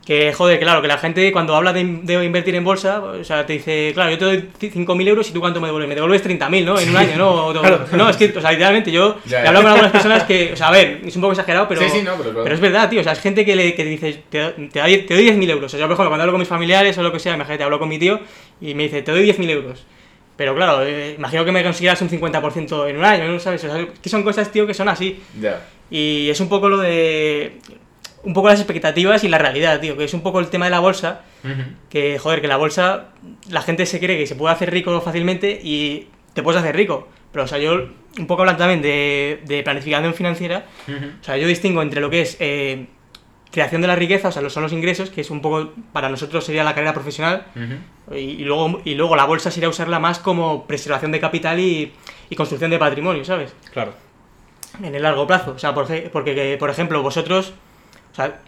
[0.04, 3.22] Que, joder, claro, que la gente cuando habla de, in- de invertir en bolsa, o
[3.22, 5.88] sea, te dice, claro, yo te doy 5.000 euros y tú cuánto me devuelves.
[5.88, 6.76] Me devuelves 30.000, ¿no?
[6.80, 7.46] En un año, ¿no?
[7.46, 7.86] O- Claro.
[7.92, 10.56] No, es que, o sea, literalmente yo Ya, he hablado con algunas personas que, o
[10.56, 11.82] sea, a ver, es un poco exagerado, pero...
[11.82, 12.42] Sí, sí, no, pero es verdad.
[12.42, 14.98] Pero es verdad, tío, o sea, es gente que, le, que dice, te, te doy,
[15.02, 15.66] te doy 10.000 euros.
[15.66, 17.62] O sea, yo, por ejemplo, cuando hablo con mis familiares o lo que sea, imagínate,
[17.62, 18.18] hablo con mi tío
[18.60, 19.84] y me dice, te doy 10.000 euros.
[20.36, 23.38] Pero claro, eh, imagino que me consiguieras un 50% en un año, ¿no?
[23.38, 23.62] ¿Sabes?
[23.64, 25.20] O sea, que son cosas, tío, que son así.
[25.40, 25.60] Ya.
[25.90, 27.58] Y es un poco lo de...
[28.24, 30.70] Un poco las expectativas y la realidad, tío, que es un poco el tema de
[30.70, 31.22] la bolsa,
[31.90, 33.08] que, joder, que la bolsa,
[33.50, 37.08] la gente se cree que se puede hacer rico fácilmente y te puedes hacer rico.
[37.32, 40.66] Pero, o sea, yo, un poco hablando también de, de planificación financiera,
[41.20, 42.86] o sea, yo distingo entre lo que es eh,
[43.50, 46.44] creación de la riqueza, o sea, son los ingresos, que es un poco, para nosotros
[46.44, 47.46] sería la carrera profesional,
[48.12, 51.92] y, y luego, y luego la bolsa sería usarla más como preservación de capital y,
[52.30, 53.54] y construcción de patrimonio, ¿sabes?
[53.72, 53.94] Claro.
[54.82, 55.52] En el largo plazo.
[55.52, 57.52] O sea, porque, que, por ejemplo, vosotros,
[58.12, 58.40] o sea,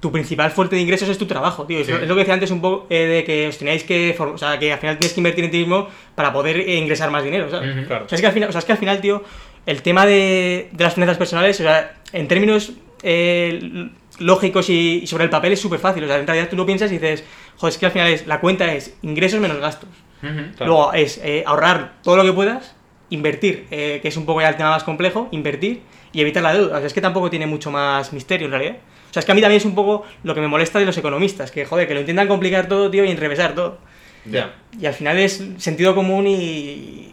[0.00, 1.78] tu principal fuente de ingresos es tu trabajo, tío.
[1.78, 1.92] Es, Sí.
[1.92, 4.38] lo, es lo que decía antes un poco eh, de que os teníais que, o
[4.38, 7.24] sea, que al final tienes que invertir en ti mismo para poder eh, ingresar más
[7.24, 7.74] dinero, ¿sabes?
[7.76, 7.86] Ujú.
[7.86, 8.04] Claro.
[8.04, 9.24] O sea, es que al final, o sea, es que al final tío,
[9.64, 13.88] el tema de, de las finanzas personales, o sea, en términos eh,
[14.18, 16.04] lógicos y, y sobre el papel es súper fácil.
[16.04, 17.24] O sea, en realidad tú lo piensas y dices,
[17.56, 19.88] joder, es que al final es, la cuenta es ingresos menos gastos.
[20.22, 20.32] Ujú.
[20.56, 20.66] Claro.
[20.66, 22.76] Luego es eh, ahorrar todo lo que puedas,
[23.10, 25.80] invertir, eh, que es un poco ya el tema más complejo, invertir
[26.12, 26.76] y evitar la deuda.
[26.76, 28.76] O sea, es que tampoco tiene mucho más misterio en realidad.
[29.10, 30.84] O sea, es que a mí también es un poco lo que me molesta de
[30.86, 33.78] los economistas, que joder, que lo intentan complicar todo, tío, y enrevesar todo.
[34.24, 34.54] Ya.
[34.80, 37.12] Y al final es sentido común y,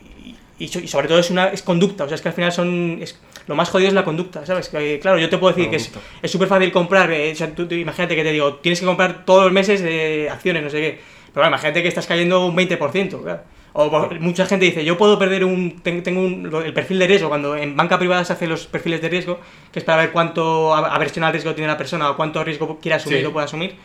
[0.58, 2.06] y, y sobre todo es una es conducta.
[2.06, 2.98] O sea, es que al final son.
[3.02, 4.70] es- lo más jodido es la conducta, ¿sabes?
[4.70, 5.76] Que, claro, yo te puedo decir que
[6.22, 7.12] es súper fácil comprar.
[7.12, 9.82] eh, o sea, tú, tú imagínate que te digo, tienes que comprar todos los meses
[9.82, 11.00] de acciones, no sé qué.
[11.34, 13.22] Pero bueno, imagínate que estás cayendo un 20%.
[13.22, 13.42] claro.
[13.76, 15.80] O mucha gente dice, yo puedo perder un.
[15.82, 17.28] ten- Tengo un, el perfil de riesgo.
[17.30, 19.40] Cuando en banca privada se hacen los perfiles de riesgo,
[19.72, 22.78] que es para ver cuánto a- aversión al riesgo tiene la persona o cuánto riesgo
[22.80, 23.26] quiere asumir Sí.
[23.26, 23.76] o puede asumir.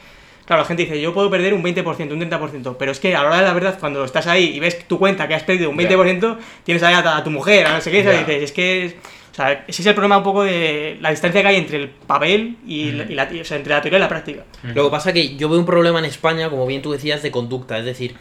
[0.45, 3.23] Claro, la gente dice, yo puedo perder un 20%, un 30%, pero es que a
[3.23, 5.69] la hora de la verdad, cuando estás ahí y ves tu cuenta que has perdido
[5.71, 8.15] un 20%, tienes ahí a, a tu mujer, a no sé qué, Ya.
[8.15, 8.85] y dices, es que...
[8.87, 8.95] es-
[9.33, 11.89] o sea, ese es el problema un poco de la distancia que hay entre el
[11.91, 14.45] papel y, la, y la- o sea, entre la teoría y la práctica.
[14.75, 17.31] Lo que pasa que yo veo un problema en España, como bien tú decías, de
[17.31, 17.79] conducta.
[17.79, 18.17] Es decir,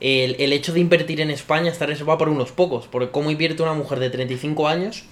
[0.00, 2.86] el, el hecho de invertir en España está reservado por unos pocos.
[2.86, 5.04] Porque cómo invierte una mujer de 35 años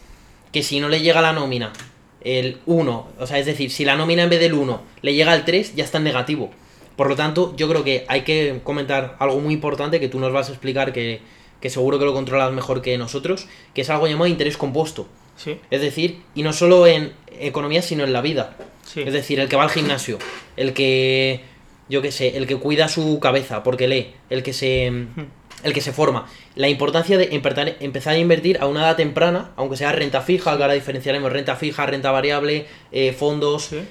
[0.52, 1.72] que si no le llega la nómina
[2.20, 5.32] el 1, o sea, es decir, si la nómina en vez del 1 le llega
[5.32, 6.50] al 3, ya está en negativo.
[6.96, 10.32] Por lo tanto, yo creo que hay que comentar algo muy importante que tú nos
[10.32, 11.20] vas a explicar que,
[11.60, 15.06] que seguro que lo controlas mejor que nosotros, que es algo llamado interés compuesto.
[15.36, 18.56] Sí, Es decir, y no solo en economía, sino en la vida.
[18.86, 19.00] sí.
[19.00, 20.18] Es decir, el que va al gimnasio,
[20.56, 21.40] el que,
[21.88, 25.80] yo qué sé, el que cuida su cabeza porque lee, el que se, el que
[25.80, 26.26] se forma.
[26.54, 30.62] La importancia de empezar, a invertir a una edad temprana, aunque sea renta fija, que
[30.62, 33.82] ahora diferenciaremos renta fija, renta variable, eh, fondos, Sí.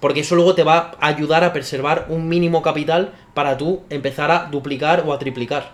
[0.00, 4.30] porque eso luego te va a ayudar a preservar un mínimo capital para tú empezar
[4.30, 5.72] a duplicar o a triplicar.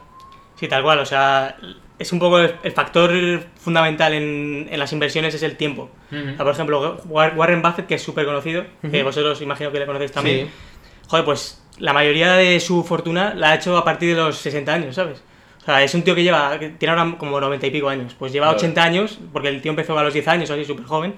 [0.58, 1.56] Sí, tal cual, o sea,
[1.98, 3.10] es un poco el, factor
[3.56, 5.90] fundamental en, en las inversiones es el tiempo.
[6.10, 9.78] O sea, por ejemplo, War- Warren Buffett, que es súper conocido, que vosotros imagino que
[9.80, 10.52] le conocéis también, Sí.
[11.08, 14.72] joder, pues la mayoría de su fortuna la ha hecho a partir de los 60
[14.72, 15.22] años, ¿sabes?
[15.62, 18.14] O sea, es un tío que lleva, que tiene ahora como 90 y pico años,
[18.16, 18.58] pues lleva Vale.
[18.58, 21.14] 80 años, porque el tío empezó a los 10 años, así súper joven,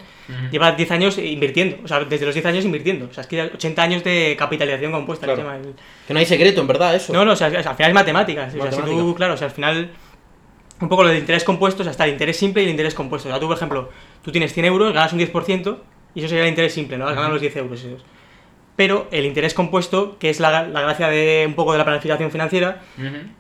[0.51, 3.37] lleva 10 años invirtiendo, o sea, desde los 10 años invirtiendo, o sea, es que
[3.37, 5.51] ya 80 años de capitalización compuesta, que Claro.
[5.51, 5.75] se llama el-
[6.07, 7.13] Que no hay secreto, en verdad, eso.
[7.13, 8.55] no, no, o sea, al final es matemáticas.
[8.55, 9.91] O sea, si tú, claro, o sea, al final,
[10.81, 12.95] un poco lo del interés compuesto, o sea, está el interés simple y el interés
[12.95, 13.29] compuesto.
[13.29, 13.91] O sea, tú, por ejemplo,
[14.23, 15.83] tú tienes 100 euros, ganas un 10%,
[16.15, 17.07] y eso sería el interés simple, ¿no?
[17.07, 18.03] Has ganado los 10 euros esos.
[18.79, 22.31] Pero el interés compuesto, que es la, la gracia de un poco de la planificación
[22.31, 22.81] financiera,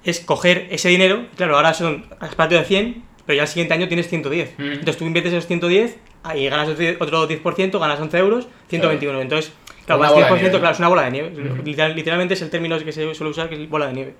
[0.03, 3.73] es coger ese dinero, claro, ahora son, has partido de 100, pero ya el siguiente
[3.75, 4.55] año tienes 110.
[4.55, 4.63] Ujú.
[4.67, 9.21] Entonces tú inviertes esos 110, ahí ganas otro 10 otro 10%, ganas 11 euros, 121.
[9.23, 9.53] Entonces,
[9.87, 10.59] claro, más bola de 10%, nieve.
[10.59, 11.33] claro, es una bola de nieve.
[11.65, 14.15] Literal- literalmente es el término que se suele usar, que es bola de nieve.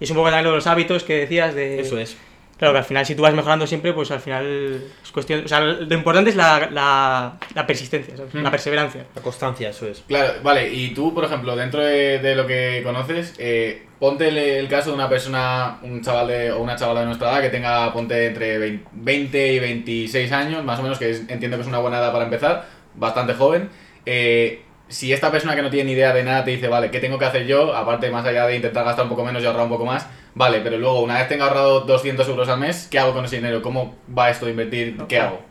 [0.00, 1.80] Y es un poco también lo de los hábitos que decías de...
[1.80, 2.16] Eso es.
[2.58, 5.44] Claro, que al final si tú vas mejorando siempre, pues al final es cuestión...
[5.44, 8.34] O sea, lo importante es la, la, la persistencia, ¿sabes?
[8.34, 8.38] Mm.
[8.42, 9.04] la perseverancia.
[9.14, 10.02] La constancia, eso es.
[10.08, 14.38] Claro, vale, y tú, por ejemplo, dentro de, de lo que conoces, eh, ponte el,
[14.38, 17.50] el caso de una persona, un chaval de, o una chavala de nuestra edad que
[17.50, 21.62] tenga, ponte entre 20 20 y 26 años, más o menos, que es- entiendo que
[21.62, 23.68] es una buena edad para empezar, bastante joven.
[24.06, 27.00] Eh, si esta persona que no tiene ni idea de nada te dice, vale, ¿qué
[27.00, 27.74] tengo que hacer yo?
[27.74, 30.60] Aparte, más allá de intentar gastar un poco menos y ahorrar un poco más, vale,
[30.60, 33.62] pero luego, una vez tenga ahorrado 200 euros al mes, ¿qué hago con ese dinero?
[33.62, 34.96] ¿Cómo va esto de invertir?
[35.08, 35.42] ¿Qué hago?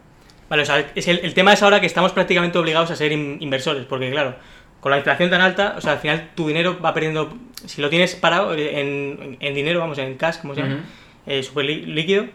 [0.50, 3.12] Vale, o sea, es el, el tema es ahora que estamos prácticamente obligados a ser
[3.12, 4.36] in- inversores, porque claro,
[4.80, 7.90] con la inflación tan alta, o sea, al final tu dinero va perdiendo, si lo
[7.90, 10.84] tienes parado eh, en, en- dinero, vamos, en cash, como se llama, Ujú.
[11.26, 12.26] eh, súper lí- líquido,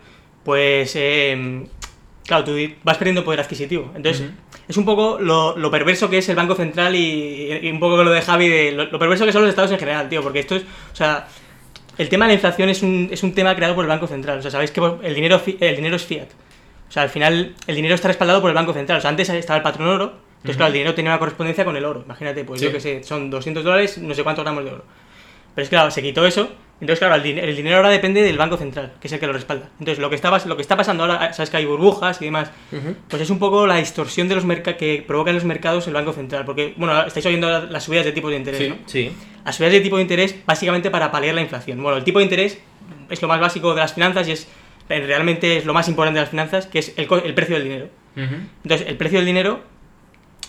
[0.45, 1.65] pues, eh,
[2.27, 3.91] claro, tú vas perdiendo poder adquisitivo.
[3.97, 4.33] Entonces, Ujú.
[4.69, 8.03] es un poco lo, lo perverso que es el Banco Central y, y un poco
[8.03, 10.41] lo de Javi, de lo, lo perverso que son los estados en general, tío, porque
[10.41, 11.27] esto es, o sea,
[11.99, 14.39] el tema de la inflación es un, es un tema creado por el Banco Central,
[14.39, 16.29] o sea, sabéis que el dinero, el dinero es fiat.
[16.89, 18.99] O sea, al final el dinero está respaldado por el Banco Central.
[18.99, 21.77] O sea, antes estaba el patrón oro, entonces claro, el dinero tenía una correspondencia con
[21.77, 22.03] el oro.
[22.05, 22.67] Imagínate, pues Sí.
[22.67, 24.85] yo que sé, son 200 dólares, no sé cuántos gramos de oro.
[25.55, 26.49] Pero es que claro, se quitó eso,
[26.81, 29.27] entonces claro, el, din- el dinero ahora depende del Banco Central, que es el que
[29.27, 29.69] lo respalda.
[29.79, 32.51] Entonces lo que está, lo que está pasando ahora, sabes que hay burbujas y demás,
[33.09, 35.95] pues es un poco la distorsión de los mercados que provoca en los mercados el
[35.95, 36.45] Banco Central.
[36.45, 38.69] Porque, bueno, estáis oyendo la- las subidas de tipos de interés, Sí.
[38.71, 38.77] ¿no?
[38.87, 39.13] Sí.
[39.45, 41.83] Las subidas de tipo de interés básicamente para paliar la inflación.
[41.83, 42.59] Bueno, el tipo de interés
[43.11, 44.49] es lo más básico de las finanzas y es
[44.89, 47.65] realmente es lo más importante de las finanzas, que es el, co- el precio del
[47.65, 47.89] dinero.
[48.17, 49.61] Entonces, el precio del dinero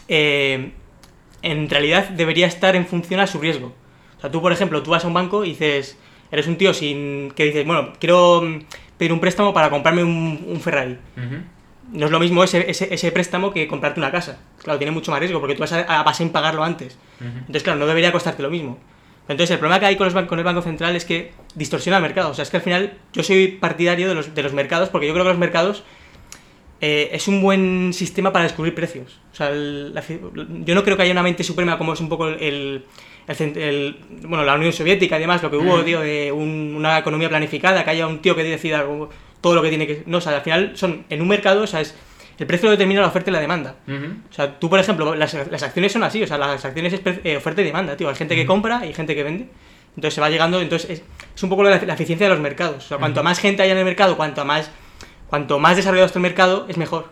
[0.07, 0.71] eh,
[1.41, 3.73] en realidad debería estar en función a su riesgo.
[4.17, 5.97] O sea, tú, por ejemplo, tú vas a un banco y dices,
[6.31, 8.59] eres un tío sin que dices, bueno, quiero mm,
[8.97, 10.97] pedir un préstamo para comprarme un, un Ferrari.
[11.93, 14.39] No es lo mismo ese, ese, ese préstamo que comprarte una casa.
[14.63, 16.97] Claro, tiene mucho más riesgo porque tú vas a, vas a pagarlo antes.
[17.19, 18.79] Entonces, claro, no debería costarte lo mismo.
[19.27, 21.97] Entonces, el problema que hay con, los ban- con el Banco Central es que distorsiona
[21.97, 22.29] el mercado.
[22.31, 25.07] O sea, es que al final yo soy partidario de los, de los mercados porque
[25.07, 25.83] yo creo que los mercados
[26.81, 29.19] eh, es un buen sistema para descubrir precios.
[29.31, 30.19] O sea, el- la fi-
[30.65, 32.85] yo no creo que haya una mente suprema como es un poco el, el-
[33.27, 35.85] el el- bueno, la Unión Soviética y demás, lo que hubo, Mm.
[35.85, 38.85] tío, de un- una economía planificada, que haya un tío que decida
[39.41, 40.03] todo lo que tiene que...
[40.05, 41.95] No, o sea, al final son, en un mercado, o sea, es,
[42.37, 43.75] el precio lo determina la oferta y la demanda.
[43.87, 44.05] Ujú.
[44.29, 47.01] O sea, tú, por ejemplo, las, las acciones son así, o sea, las acciones es
[47.23, 48.09] eh, oferta y demanda, tío.
[48.09, 49.47] Hay gente que compra y gente que vende.
[49.95, 51.03] Entonces se va llegando, entonces es,
[51.35, 52.77] es un poco la, la eficiencia de los mercados.
[52.85, 54.71] O sea, cuanto más gente haya en el mercado, cuanto más,
[55.27, 57.09] cuanto más desarrollado esté el mercado, es mejor.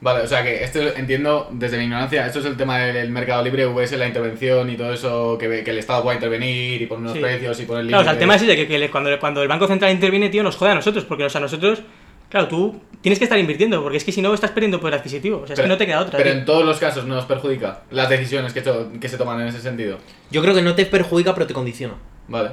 [0.00, 3.42] Vale, o sea que esto entiendo desde mi ignorancia, esto es el tema del mercado
[3.42, 7.02] libre, VS, la intervención y todo eso, que, que el Estado pueda intervenir y poner
[7.04, 7.20] unos Sí.
[7.20, 8.40] precios y poner Claro, o sea, el límites.
[8.40, 11.04] tema es ese, que, cuando, cuando el Banco Central interviene, tío, nos jode a nosotros,
[11.06, 11.82] porque o sea, nosotros
[12.28, 15.42] Claro, tú tienes que estar invirtiendo, porque es que si no estás perdiendo poder adquisitivo.
[15.42, 16.18] O sea, es que no te queda otra.
[16.18, 16.40] Pero tío.
[16.40, 19.60] en todos los casos nos perjudica las decisiones que, to- que se toman en ese
[19.60, 19.98] sentido.
[20.32, 21.94] Yo creo que no te perjudica, pero te condiciona.
[22.26, 22.48] Vale.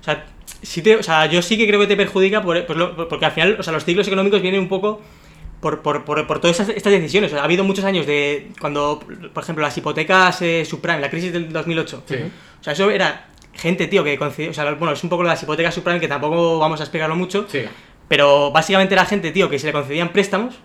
[0.00, 0.24] O sea,
[0.62, 3.24] sí te- o sea, yo sí que creo que te perjudica por- por lo- porque
[3.26, 5.02] al final, o sea, los ciclos económicos vienen un poco
[5.60, 7.30] por, por, por, por todas estas, estas decisiones.
[7.32, 9.00] O sea, ha habido muchos años de cuando,
[9.32, 12.02] por ejemplo, las hipotecas eh, subprime, la crisis del 2008.
[12.06, 12.16] Sí.
[12.60, 15.42] O sea, eso era gente, tío, que concedió, o sea, bueno, es un poco las
[15.42, 17.62] hipotecas subprime que tampoco vamos a explicarlo mucho, Sí.
[18.06, 20.58] pero básicamente era gente, tío, que se le concedían préstamos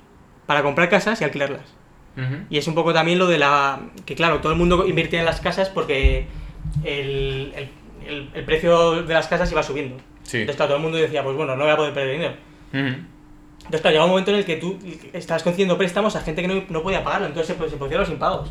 [0.45, 1.73] para comprar casas y alquilarlas.
[2.17, 2.35] Ujú.
[2.49, 3.79] Y es un poco también lo de la.
[4.05, 6.25] que claro, todo el mundo invertía en las casas porque
[6.83, 7.69] el, el-
[8.07, 9.95] el- el precio de las casas iba subiendo.
[10.23, 10.37] Sí.
[10.39, 12.33] Entonces, claro, todo el mundo decía, pues bueno, no voy a poder perder dinero.
[12.73, 13.03] Ujú.
[13.71, 14.77] Entonces, claro, llega un momento en el que tú
[15.13, 18.09] estás concediendo préstamos a gente que no, no podía pagarlo, entonces se, se pusieron los
[18.09, 18.49] impagos.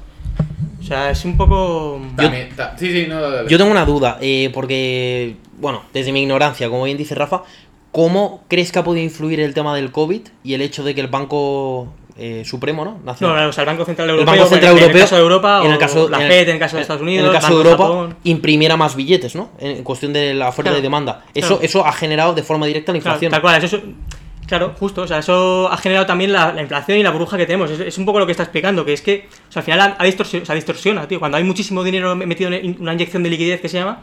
[0.81, 2.01] O sea, es un poco.
[2.17, 3.51] También- ta- sí, sí, no, dale, dale.
[3.51, 7.43] Yo tengo una duda, eh, porque, bueno, desde mi ignorancia, como bien dice Rafa,
[7.93, 11.03] ¿cómo crees que ha podido influir el tema del COVID y el hecho de que
[11.03, 12.93] el Banco eh, Supremo, ¿no?
[12.93, 15.05] No, Nacional, o sea, el Banco Central el Europeo, Banco Central en, en Europeo, el
[15.05, 17.03] caso de Europa, en el o caso, la en FED en el caso de Estados
[17.03, 18.17] Unidos, en el caso Banco de Europa, Japón.
[18.25, 19.51] imprimiera más billetes, ¿no?
[19.59, 21.25] En cuestión de la oferta Claro, y demanda.
[21.35, 21.63] Eso, claro.
[21.63, 23.31] eso ha generado de forma directa la Claro, inflación.
[23.33, 23.83] tal cual, eso es-
[24.51, 27.47] claro, justo, o sea, eso ha generado también la, la inflación y la burbuja que
[27.47, 27.71] tenemos.
[27.71, 29.81] Es, es un poco lo que está explicando, que es que, o sea, al final
[29.81, 31.19] ha, ha distorsi- o sea, distorsiona, tío.
[31.19, 34.03] Cuando hay muchísimo dinero metido en una inyección de liquidez que se llama,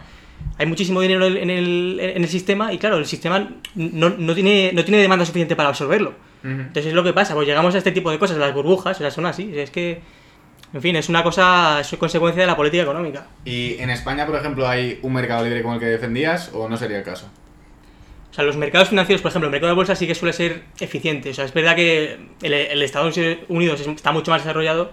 [0.58, 4.72] hay muchísimo dinero en el, en el sistema y claro, el sistema no, no tiene,
[4.74, 6.14] no tiene demanda suficiente para absorberlo.
[6.44, 9.00] Entonces es lo que pasa, pues llegamos a este tipo de cosas, las burbujas, o
[9.00, 10.00] sea, son así, es que,
[10.74, 13.28] en fin, es una cosa, es consecuencia de la política económica.
[13.44, 16.78] ¿Y en España, por ejemplo, hay un mercado libre como el que defendías o no
[16.78, 17.30] sería el caso?
[18.38, 20.62] O sea, los mercados financieros, por ejemplo, el mercado de bolsa sí que suele ser
[20.80, 21.32] eficiente.
[21.32, 24.92] O sea, es verdad que el, el Estados Unidos es- está mucho más desarrollado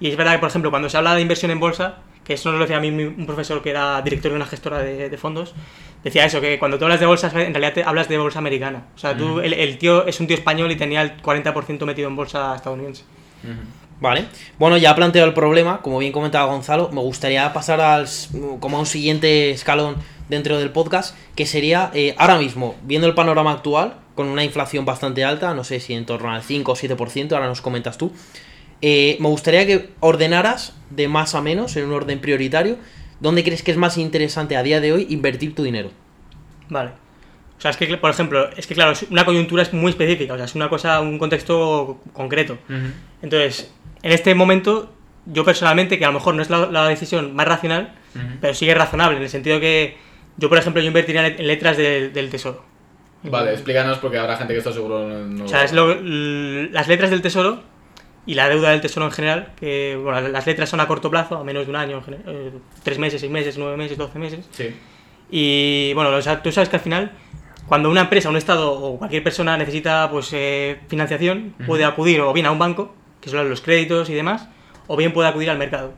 [0.00, 2.48] y es verdad que, por ejemplo, cuando se habla de inversión en bolsa, que eso
[2.50, 5.18] nos lo decía a mí un profesor que era director de una gestora de, de
[5.18, 5.54] fondos,
[6.02, 8.86] decía eso, que cuando tú hablas de bolsa, en realidad te hablas de bolsa americana.
[8.94, 12.08] O sea, tú, el, el tío es un tío español y tenía el 40% metido
[12.08, 13.04] en bolsa estadounidense.
[14.00, 14.26] Vale.
[14.58, 18.06] Bueno, ya ha planteado el problema, como bien comentaba Gonzalo, me gustaría pasar al,
[18.60, 19.96] como a un siguiente escalón
[20.28, 24.84] dentro del podcast, que sería eh, ahora mismo, viendo el panorama actual, con una inflación
[24.84, 28.12] bastante alta, no sé si en torno al 5 o 7%, ahora nos comentas tú,
[28.82, 32.76] eh, me gustaría que ordenaras de más a menos, en un orden prioritario,
[33.20, 35.90] dónde crees que es más interesante a día de hoy invertir tu dinero.
[36.68, 37.05] Vale.
[37.56, 40.36] O sea, es que, por ejemplo, es que claro, una coyuntura es muy específica, o
[40.36, 42.58] sea, es una cosa, un contexto concreto.
[43.22, 44.92] Entonces, en este momento,
[45.24, 47.94] yo personalmente, que a lo mejor no es la, la decisión más racional,
[48.40, 49.96] pero sí es razonable, en el sentido que
[50.36, 52.62] yo, por ejemplo, yo invertiría en letras del- del tesoro.
[53.22, 55.44] Vale, explícanos porque habrá gente que esto seguro no...
[55.44, 57.62] O sea, es lo- las letras del tesoro
[58.26, 61.36] y la deuda del tesoro en general, que bueno, las letras son a corto plazo,
[61.38, 62.50] a menos de un año, eh,
[62.82, 64.46] tres meses, seis meses, nueve meses, doce meses.
[64.52, 64.74] Sí.
[65.30, 67.12] Y bueno, o sea, tú sabes que al final,
[67.66, 72.32] cuando una empresa, un Estado o cualquier persona necesita pues eh, financiación, puede acudir o
[72.32, 74.48] bien a un banco, que son los créditos y demás,
[74.86, 75.92] o bien puede acudir al mercado,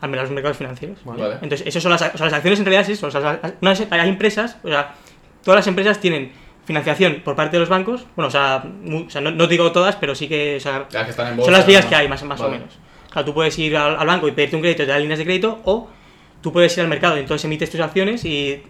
[0.00, 0.98] al a los mercados financieros.
[1.04, 1.34] Vale.
[1.42, 3.06] Entonces, eso son las, o sea, las acciones en realidad es eso.
[3.06, 4.94] o sea, las- hay empresas, o sea,
[5.42, 6.32] todas las empresas tienen
[6.66, 8.62] financiación por parte de los bancos, bueno, o sea,
[9.06, 11.32] o sea, no, no digo todas, pero sí que, o sea, Las que están en
[11.32, 11.88] son bolsa, las vías ¿no?
[11.90, 12.56] que hay, más, más Vale.
[12.56, 12.78] o menos.
[13.10, 15.24] Claro, tú puedes ir al, al banco y pedirte un crédito te da líneas de
[15.24, 15.88] crédito, o
[16.42, 18.62] tú puedes ir al mercado y entonces emites tus acciones y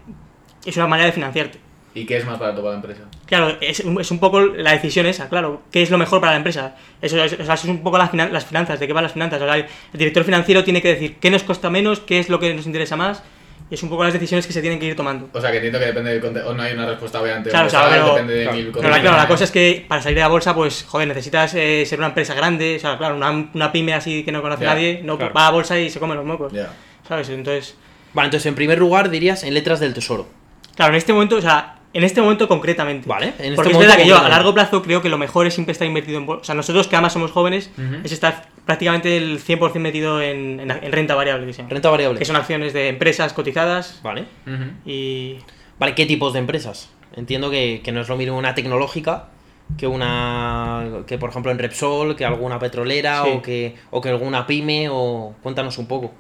[0.64, 1.58] es una manera de financiarte.
[1.94, 3.02] ¿Y qué es más barato para la empresa?
[3.26, 5.62] Claro, es, un- es un poco la decisión esa, claro.
[5.72, 6.76] ¿Qué es lo mejor para la empresa?
[7.02, 9.02] Eso es, o sea, eso es un poco las, finan- las finanzas, de qué van
[9.02, 9.42] las finanzas.
[9.42, 12.38] O sea, el director financiero tiene que decir qué nos cuesta menos, qué es lo
[12.38, 13.22] que nos interesa más.
[13.70, 15.28] Y es un poco las decisiones que se tienen que ir tomando.
[15.32, 16.50] O sea, que entiendo que depende del contexto.
[16.50, 17.50] O no hay una respuesta obviamente.
[17.50, 18.56] Claro, o sea, pero- depende de claro.
[18.56, 19.00] mil Pero la, condiciones.
[19.02, 21.98] claro, la cosa es que para salir de la bolsa, pues, joder, necesitas eh, ser
[21.98, 22.76] una empresa grande.
[22.76, 25.34] O sea, claro, una, una pyme así que no conoce Ya, a nadie, no claro.
[25.34, 26.52] va a la bolsa y se come los mocos.
[26.52, 26.72] Ya.
[27.08, 27.28] ¿Sabes?
[27.28, 27.76] Entonces,
[28.12, 30.26] Vale, entonces en primer lugar dirías en letras del tesoro.
[30.74, 33.08] claro, en este momento, o sea, en este momento concretamente.
[33.08, 35.46] Vale, en este Porque es verdad que yo a largo plazo creo que lo mejor
[35.46, 36.28] es siempre estar invertido en.
[36.28, 37.70] O sea, nosotros que además somos jóvenes,
[38.04, 41.70] es estar prácticamente el 100% metido en, en- en renta variable, que se llama.
[41.70, 42.18] Renta variable.
[42.18, 44.24] Que son acciones de empresas cotizadas Vale.
[44.86, 45.36] Y...
[45.78, 46.90] Vale, ¿qué tipos de empresas?
[47.16, 49.28] Entiendo que, que no es lo mismo una tecnológica
[49.78, 53.30] que una que por ejemplo en Repsol, que alguna petrolera Sí.
[53.34, 56.12] o que o que alguna pyme o cuéntanos un poco.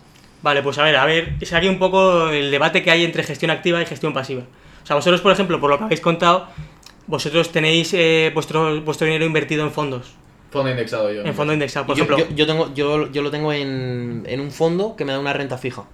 [0.42, 3.22] Vale, pues a ver, a ver, es aquí un poco el debate que hay entre
[3.22, 4.42] gestión activa y gestión pasiva.
[4.82, 6.48] O sea, vosotros, por ejemplo, por lo que habéis contado,
[7.06, 10.12] vosotros tenéis eh, vuestro, vuestro dinero invertido en fondos,
[10.50, 11.22] Fondo indexado yo.
[11.24, 11.86] en fondo indexado.
[11.86, 15.04] Por yo, ejemplo, yo, yo tengo yo, yo lo tengo en, en un fondo que
[15.04, 15.84] me da una renta fija.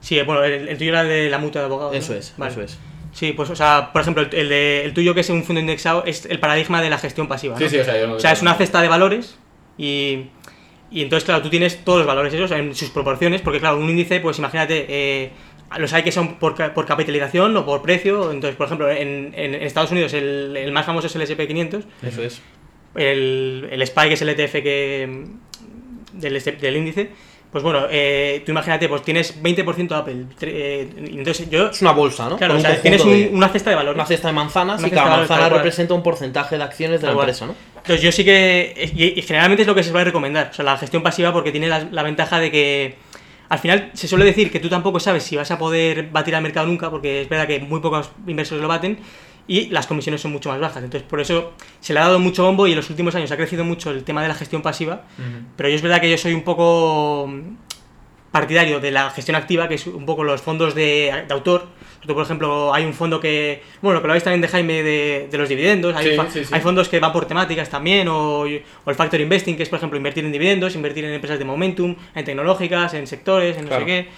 [0.00, 1.94] sí, bueno, el, el tuyo era de la mutua de abogados.
[1.96, 2.18] Eso ¿no?
[2.18, 2.52] es, Vale.
[2.52, 2.78] eso es.
[3.12, 6.04] Sí, pues, o sea, por ejemplo, el, de, el tuyo que es un fondo indexado
[6.04, 7.56] es el paradigma de la gestión pasiva.
[7.58, 7.70] Sí, ¿no?
[7.70, 8.14] sí, o sea, yo no.
[8.14, 9.36] O sea, es una cesta de valores
[9.76, 10.26] y,
[10.92, 13.88] y entonces, claro, tú tienes todos los valores esos en sus proporciones, porque, claro, un
[13.90, 15.30] índice, pues imagínate, eh,
[15.78, 18.30] los hay que son por, por capitalización o por precio.
[18.32, 21.84] Entonces, por ejemplo, en, en Estados Unidos el, el más famoso es el SP500.
[22.02, 22.42] Eso es.
[22.94, 25.24] el, el SPY, que es el ETF que,
[26.12, 27.10] del, del índice,
[27.52, 30.24] pues bueno, eh, tú imagínate, pues tienes 20% Apple.
[30.40, 31.68] eh, entonces yo...
[31.70, 32.36] Es una bolsa, ¿no?
[32.36, 33.94] Claro, o un sea, tienes conjunto un- de- una cesta de valor.
[33.96, 37.46] una cesta de manzanas y cada manzana representa un porcentaje de acciones de la empresa,
[37.46, 37.54] ¿no?
[37.76, 38.92] Entonces yo sí que...
[38.94, 41.50] Y, y generalmente es lo que se suele recomendar, o sea, la gestión pasiva porque
[41.50, 42.94] tiene la, la ventaja de que...
[43.50, 46.42] Al final se suele decir que tú tampoco sabes si vas a poder batir al
[46.42, 48.98] mercado nunca, porque es verdad que muy pocos inversores lo baten,
[49.46, 50.82] y las comisiones son mucho más bajas.
[50.84, 53.36] Entonces por eso se le ha dado mucho bombo y en los últimos años ha
[53.36, 55.02] crecido mucho el tema de la gestión pasiva,
[55.56, 57.28] pero yo es verdad que yo soy un poco
[58.32, 61.66] partidario de la gestión activa, que es un poco los fondos de, de autor.
[62.06, 65.28] Por ejemplo, hay un fondo que, bueno, lo que lo habéis también de Jaime de,
[65.30, 66.54] de los dividendos, hay, Sí, fa- sí, sí.
[66.54, 69.76] hay fondos que van por temáticas también, o, o el factor investing, que es, por
[69.78, 73.68] ejemplo, invertir en dividendos, invertir en empresas de momentum, en tecnológicas, en sectores, en no
[73.68, 73.84] Claro.
[73.84, 74.08] sé qué.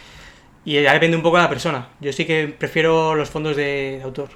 [0.64, 1.88] Y ya depende un poco de la persona.
[2.00, 4.28] Yo sí que prefiero los fondos de, de autor,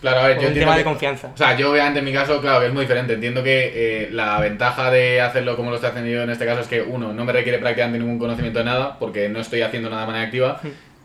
[0.00, 1.30] Claro, a ver, por yo un tema de que- confianza.
[1.34, 3.14] O sea, yo obviamente en mi caso, claro, que es muy diferente.
[3.14, 3.72] Entiendo que
[4.04, 6.82] eh, la ventaja de hacerlo como lo estoy haciendo yo en este caso es que,
[6.82, 10.06] uno, no me requiere prácticamente ningún conocimiento de nada, porque no estoy haciendo nada de
[10.06, 10.60] manera activa,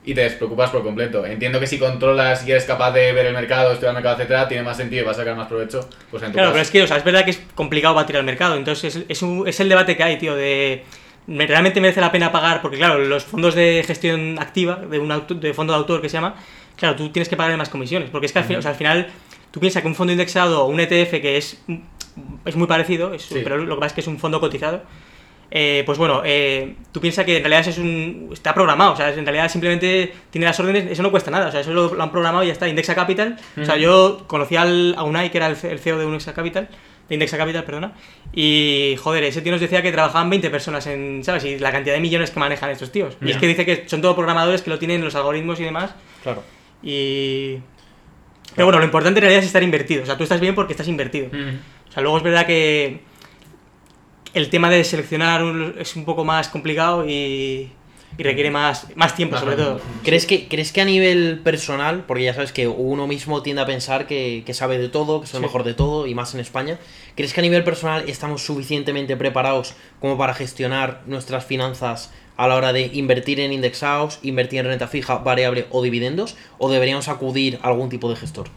[0.05, 1.25] y te despreocupas por completo.
[1.25, 4.47] Entiendo que si controlas y eres capaz de ver el mercado, estudiar el mercado, etcétera,
[4.47, 6.53] tiene más sentido y vas a sacar más provecho, pues en tu Claro, caso.
[6.53, 8.55] pero es que, o sea, es verdad que es complicado batir al mercado.
[8.57, 10.83] Entonces, es, es, un- es el debate que hay, tío, de.
[11.25, 12.61] ¿me- ¿Realmente merece la pena pagar?
[12.61, 16.09] Porque, claro, los fondos de gestión activa, de un auto- de fondo de autor que
[16.09, 16.35] se llama,
[16.75, 18.09] claro, tú tienes que pagar más comisiones.
[18.09, 19.07] Porque es que al, fin- o sea, al final,
[19.51, 21.61] tú piensas que un fondo indexado o un ETF que es,
[22.45, 23.41] es muy parecido, es- Sí.
[23.43, 24.83] pero lo que pasa es que es un fondo cotizado.
[25.55, 28.95] eh, pues bueno, eh, tú piensas que en realidad eso es un, está programado, o
[28.95, 31.93] sea, en realidad simplemente tiene las órdenes, eso no cuesta nada, o sea, eso lo,
[31.93, 35.29] lo han programado y ya está, Indexa Capital, o sea, yo conocí al, a Unai,
[35.29, 36.69] que era el, el CEO de Indexa Capital,
[37.07, 37.93] de Indexa Capital, perdona,
[38.33, 41.43] y joder, ese tío nos decía que trabajaban 20 personas en, ¿sabes?
[41.45, 43.15] Y la cantidad de millones que manejan estos tíos.
[43.21, 45.93] Y es que dice que son todos programadores que lo tienen los algoritmos y demás,
[46.23, 46.41] Claro.
[46.83, 47.57] Y...
[48.55, 50.73] Pero bueno, lo importante en realidad es estar invertido, o sea, tú estás bien porque
[50.73, 51.27] estás invertido.
[51.27, 53.01] O sea, luego es verdad que
[54.33, 57.71] el tema de seleccionar un- es un poco más complicado y,
[58.17, 59.79] y requiere más, más tiempo, sobre todo.
[60.03, 63.65] ¿Crees que, ¿Crees que a nivel personal, porque ya sabes que uno mismo tiende a
[63.65, 65.45] pensar que, que sabe de todo, que es el Sí.
[65.45, 66.79] mejor de todo, y más en España,
[67.15, 72.55] ¿crees que a nivel personal estamos suficientemente preparados como para gestionar nuestras finanzas a la
[72.55, 76.35] hora de invertir en indexados, invertir en renta fija, variable o dividendos?
[76.57, 78.47] ¿O deberíamos acudir a algún tipo de gestor?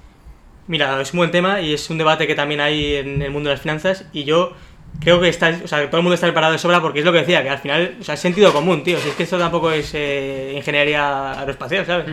[0.68, 3.48] Mira, es un buen tema y es un debate que también hay en el mundo
[3.48, 4.52] de las finanzas y yo
[5.00, 7.12] creo que está, o sea, todo el mundo está preparado de sobra porque es lo
[7.12, 8.98] que decía, que al final, o sea, es sentido común, tío.
[8.98, 12.06] Si es que esto tampoco es eh, ingeniería aeroespacial, ¿sabes?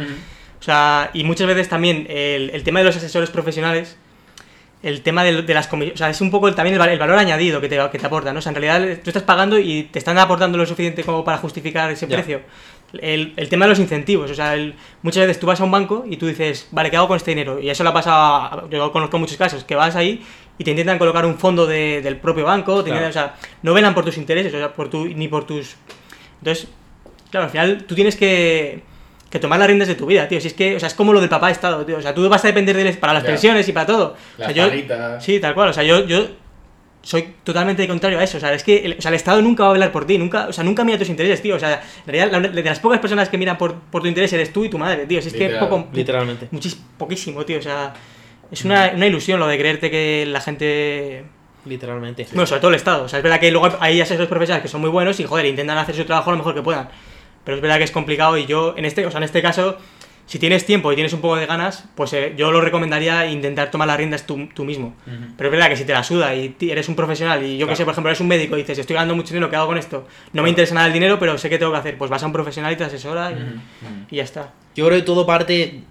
[0.59, 3.97] O sea, y muchas veces también el, el tema de los asesores profesionales,
[4.83, 7.17] el tema de, de las comisiones, o sea, es un poco también el, el valor
[7.17, 8.39] añadido que te, que te aporta, ¿no?
[8.39, 11.37] O sea, en realidad tú estás pagando y te están aportando lo suficiente como para
[11.37, 12.41] justificar ese precio.
[13.01, 15.71] El, el tema de los incentivos, o sea, el- muchas veces tú vas a un
[15.71, 17.59] banco y tú dices, vale, ¿qué hago con este dinero?
[17.59, 20.21] Y eso le ha pasado, yo conozco muchos casos, que vas ahí
[20.59, 23.07] y te intentan colocar un fondo de- del propio banco, te Claro.
[23.07, 25.75] intentan- o sea, no velan por tus intereses, o sea, por tu, ni por tus...
[26.39, 26.67] Entonces,
[27.31, 28.83] claro, al final tú tienes que,
[29.33, 30.39] que tomar las riendas de tu vida, tío.
[30.39, 31.97] Si es que, o sea, es como lo del papá Estado, tío.
[31.97, 33.29] O sea, tú vas a depender de él para las Ya.
[33.29, 34.15] pensiones y para todo.
[34.37, 35.19] Las o sea, yo.
[35.19, 35.69] Sí, tal cual.
[35.69, 36.27] O sea, yo, yo
[37.01, 38.37] soy totalmente contrario a eso.
[38.37, 40.17] O sea, es que el, o sea, el Estado nunca va a velar por ti,
[40.17, 41.55] nunca, o sea, nunca mira tus intereses, tío.
[41.55, 44.31] O sea, en realidad, la- de las pocas personas que miran por, por tu interés
[44.33, 45.21] eres tú y tu madre, tío.
[45.21, 45.67] Si es que Literal.
[45.67, 46.47] poco, Literalmente.
[46.51, 47.59] muchis, poquísimo, tío.
[47.59, 47.93] O sea,
[48.51, 51.25] es una, una ilusión lo de creerte que la gente
[51.65, 52.27] Literalmente.
[52.33, 53.03] bueno, sobre todo el Estado.
[53.05, 55.45] O sea, es verdad que luego hay asesores profesionales que son muy buenos y, joder,
[55.47, 56.87] intentan hacer su trabajo lo mejor que puedan.
[57.43, 59.77] Pero es verdad que es complicado y yo, en este, o sea, en este caso,
[60.25, 63.69] si tienes tiempo y tienes un poco de ganas, pues eh, yo lo recomendaría intentar
[63.71, 64.95] tomar las riendas tú, tú mismo.
[65.37, 67.75] Pero es verdad que si te la suda y eres un profesional y yo que
[67.75, 69.77] sé, por ejemplo, eres un médico y dices, estoy ganando mucho dinero, ¿qué hago con
[69.77, 70.07] esto?
[70.31, 71.97] No me interesa nada el dinero, pero sé qué tengo que hacer.
[71.97, 73.35] Pues vas a un profesional y te asesora y,
[74.09, 74.53] y ya está.
[74.75, 75.81] Yo creo que todo parte,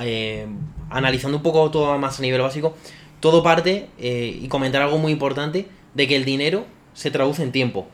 [0.00, 0.46] eh,
[0.90, 2.76] analizando un poco todo más a nivel básico,
[3.20, 7.52] todo parte, eh, y comentar algo muy importante, de que el dinero se traduce en
[7.52, 7.88] tiempo.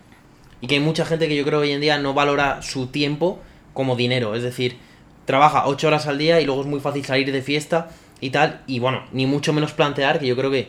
[0.60, 2.88] Y que hay mucha gente que yo creo que hoy en día no valora su
[2.88, 3.40] tiempo
[3.72, 4.34] como dinero.
[4.34, 4.76] Es decir,
[5.24, 8.62] trabaja 8 horas al día y luego es muy fácil salir de fiesta y tal.
[8.66, 10.68] Y bueno, ni mucho menos plantear que yo creo que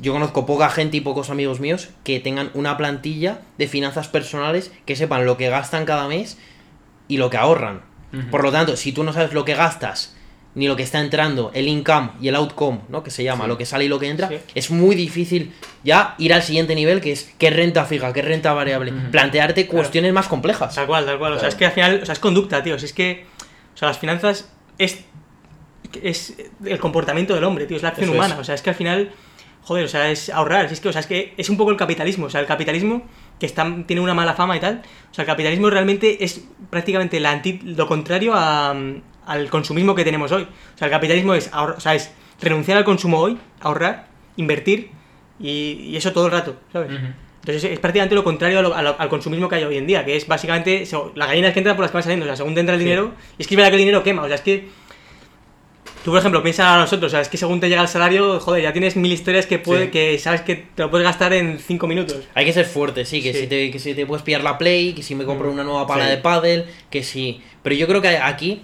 [0.00, 4.72] yo conozco poca gente y pocos amigos míos que tengan una plantilla de finanzas personales
[4.86, 6.38] que sepan lo que gastan cada mes
[7.08, 7.82] y lo que ahorran.
[8.30, 10.14] Por lo tanto, si tú no sabes lo que gastas,
[10.54, 13.02] ni lo que está entrando, el income y el outcome, ¿no?
[13.02, 13.48] Que se llama, Sí.
[13.48, 14.36] lo que sale y lo que entra, Sí.
[14.54, 18.52] es muy difícil ya ir al siguiente nivel, que es qué renta fija, qué renta
[18.52, 18.92] variable.
[19.10, 20.74] Plantearte cuestiones más complejas.
[20.74, 21.32] Tal cual, tal cual.
[21.32, 22.78] O sea, es que al final, o sea, es conducta, tío.
[22.78, 23.26] Si es que,
[23.74, 24.48] o sea, las finanzas
[24.78, 25.04] es,
[26.02, 26.34] es
[26.64, 27.76] el comportamiento del hombre, tío.
[27.76, 28.18] Es la acción Eso es.
[28.18, 28.36] humana.
[28.40, 29.10] O sea, es que al final,
[29.62, 30.68] joder, o sea, es ahorrar.
[30.68, 32.26] Si es que, o sea, es que es un poco el capitalismo.
[32.26, 33.02] O sea, el capitalismo
[33.40, 34.82] que están, tienen una mala fama y tal.
[35.10, 38.74] O sea, el capitalismo realmente es prácticamente la anti- lo contrario a,
[39.26, 40.42] al consumismo que tenemos hoy.
[40.44, 42.10] O sea, el capitalismo es, ahorra- o sea, es
[42.40, 44.06] renunciar al consumo hoy, ahorrar,
[44.36, 44.90] invertir
[45.40, 46.92] y, y eso todo el rato, ¿sabes?
[46.92, 47.06] Ujú.
[47.40, 49.86] Entonces es prácticamente lo contrario a lo- a lo- al consumismo que hay hoy en
[49.86, 52.24] día, que es básicamente so- las gallinas que entran por las que van saliendo.
[52.24, 54.02] O sea, según te entra el dinero, y es que es verdad que el dinero
[54.02, 54.22] quema.
[54.22, 54.68] O sea, es que
[56.04, 58.40] tú, por ejemplo, piensa a nosotros, o sea, es que según te llega el salario,
[58.40, 59.90] joder, ya tienes mil historias que, puede, Sí.
[59.90, 62.26] que sabes que te lo puedes gastar en cinco minutos.
[62.34, 63.40] Hay que ser fuerte, sí, que, Sí.
[63.40, 65.64] Si, te, que si te puedes pillar la Play, que si me compro Mm, una
[65.64, 66.10] nueva pala sí.
[66.10, 67.42] de pádel, que si...
[67.62, 68.62] Pero yo creo que aquí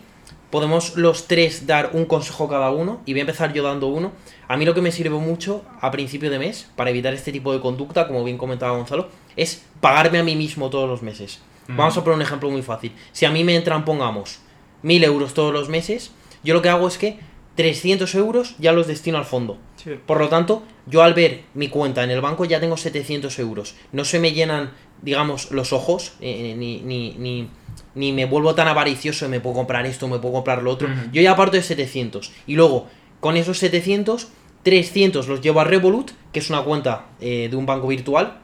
[0.51, 4.13] podemos los tres dar un consejo cada uno, y voy a empezar yo dando uno.
[4.49, 7.53] A mí lo que me sirve mucho a principio de mes, para evitar este tipo
[7.53, 11.41] de conducta, como bien comentaba Gonzalo, es pagarme a mí mismo todos los meses.
[11.69, 11.77] Mm.
[11.77, 12.93] Vamos a poner un ejemplo muy fácil.
[13.13, 14.41] Si a mí me entran, pongamos,
[14.83, 16.11] mil euros todos los meses,
[16.43, 17.19] yo lo que hago es que
[17.57, 19.59] 300 euros ya los destino al fondo.
[20.07, 23.75] Por lo tanto, yo al ver mi cuenta en el banco ya tengo 700 euros.
[23.93, 24.73] No se me llenan,
[25.03, 27.49] digamos, los ojos, eh, ni, ni, ni,
[27.95, 30.89] ni me vuelvo tan avaricioso me puedo comprar esto, me puedo comprar lo otro.
[31.13, 32.33] Yo ya parto de 700.
[32.47, 32.87] Y luego,
[33.21, 34.29] con esos 700,
[34.63, 38.39] 300 los llevo a Revolut, que es una cuenta eh, de un banco virtual,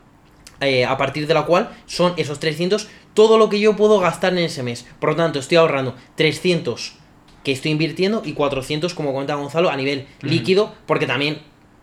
[0.60, 4.32] eh, a partir de la cual son esos 300 todo lo que yo puedo gastar
[4.32, 4.86] en ese mes.
[5.00, 6.94] Por lo tanto, estoy ahorrando 300
[7.42, 11.38] que estoy invirtiendo y 400, como comenta Gonzalo, a nivel líquido, porque también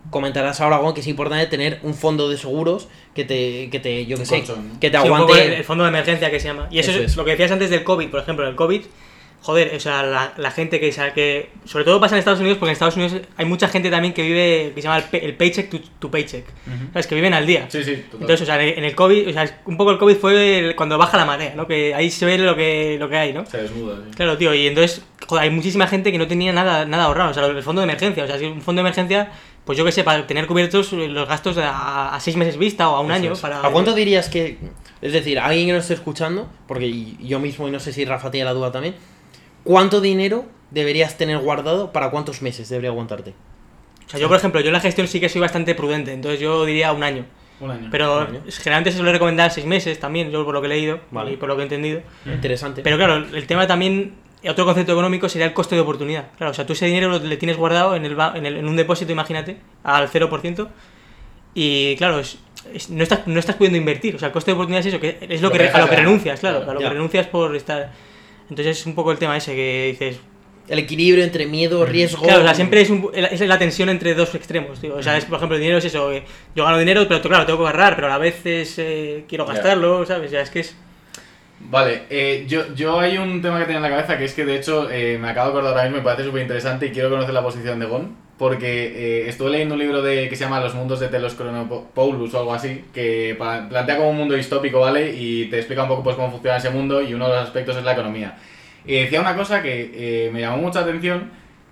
[0.10, 4.06] comentarás ahora, Gon, que es importante tener un fondo de seguros que te, que te
[4.06, 4.80] yo que sé, colchón, ¿no?
[4.80, 5.46] que te Sí, aguante.
[5.48, 6.68] el, el fondo de emergencia que se llama.
[6.72, 7.18] Y eso, Eso es, es.
[7.18, 8.82] lo que decías antes del COVID, por ejemplo, el COVID,
[9.44, 11.50] joder, o sea, la, la gente que, que.
[11.66, 14.22] Sobre todo pasa en Estados Unidos, porque en Estados Unidos hay mucha gente también que
[14.24, 16.46] vive, que se llama el, pay- el paycheck to, to paycheck.
[16.66, 16.88] Ujú.
[16.94, 17.08] ¿Sabes?
[17.08, 17.66] Que viven al día.
[17.70, 18.22] Sí, sí, total.
[18.22, 20.98] Entonces, o sea, en el COVID, o sea, un poco el COVID fue el- cuando
[20.98, 21.68] baja la marea, ¿no?
[21.68, 23.46] Que ahí se ve lo que, lo que hay, ¿no?
[23.46, 24.16] Se desnuda, sí.
[24.16, 27.34] Claro, tío, y entonces, joder, hay muchísima gente que no tenía nada, nada ahorrado, o
[27.34, 29.32] sea, el fondo de emergencia, o sea, si un fondo de emergencia,
[29.66, 32.96] pues yo qué sé, para tener cubiertos los gastos a, a seis meses vista o
[32.96, 33.34] a un Eso año.
[33.34, 33.40] es.
[33.40, 34.58] Para, ¿A cuánto dirías que.?
[35.02, 38.32] Es decir, alguien que no esté escuchando, porque yo mismo y no sé si Rafa
[38.32, 38.96] tiene la duda también,
[39.64, 43.34] ¿cuánto dinero deberías tener guardado para cuántos meses debería aguantarte?
[44.06, 46.40] O sea, yo, por ejemplo, yo en la gestión sí que soy bastante prudente, entonces
[46.40, 47.26] yo diría un año.
[47.60, 47.88] Un año.
[47.92, 48.42] Pero Un año.
[48.50, 51.34] generalmente se suele recomendar seis meses también, yo por lo que he leído Vale.
[51.34, 52.02] y por lo que he entendido.
[52.26, 52.82] Interesante.
[52.82, 54.16] Pero claro, el tema también,
[54.48, 56.26] otro concepto económico sería el coste de oportunidad.
[56.38, 58.58] Claro, o sea, tú ese dinero lo, le tienes guardado en, el, ba- en, el-
[58.58, 60.68] en un depósito, imagínate, al 0%.
[61.54, 62.38] Y claro, es-
[62.74, 64.16] es- no, estás, no estás pudiendo invertir.
[64.16, 65.88] O sea, el coste de oportunidad es eso, que es lo Lo que, a lo
[65.90, 66.88] que renuncias, claro, a lo Ya.
[66.88, 67.92] que renuncias por estar.
[68.50, 70.20] Entonces es un poco el tema ese que dices.
[70.70, 72.24] El equilibrio entre miedo, riesgo.
[72.24, 74.96] Claro, o sea, siempre es, un- es la tensión entre dos extremos, tío.
[74.96, 76.24] O sea, es, por ejemplo, el dinero es eso, que
[76.56, 79.46] yo gano dinero, pero claro, tengo que ahorrar, pero a la vez es, eh, quiero
[79.46, 80.32] gastarlo, ¿sabes?
[80.32, 80.76] Ya es que es...
[81.60, 84.46] Vale, eh, yo, yo hay un tema que tenía en la cabeza que es que
[84.46, 87.10] de hecho eh, me acabo de acordar ahora mismo, me parece súper interesante y quiero
[87.10, 90.60] conocer la posición de Gon, porque eh, estuve leyendo un libro de, que se llama
[90.60, 94.82] Los mundos de Telos Chronopoulos o algo así, que pa- plantea como un mundo distópico,
[94.82, 95.14] ¿vale?
[95.16, 97.78] Y te explica un poco pues cómo funciona ese mundo y uno de los aspectos
[97.78, 98.36] es la economía.
[98.86, 99.92] Y decía una cosa que
[100.28, 101.32] eh, me llamó mucha atención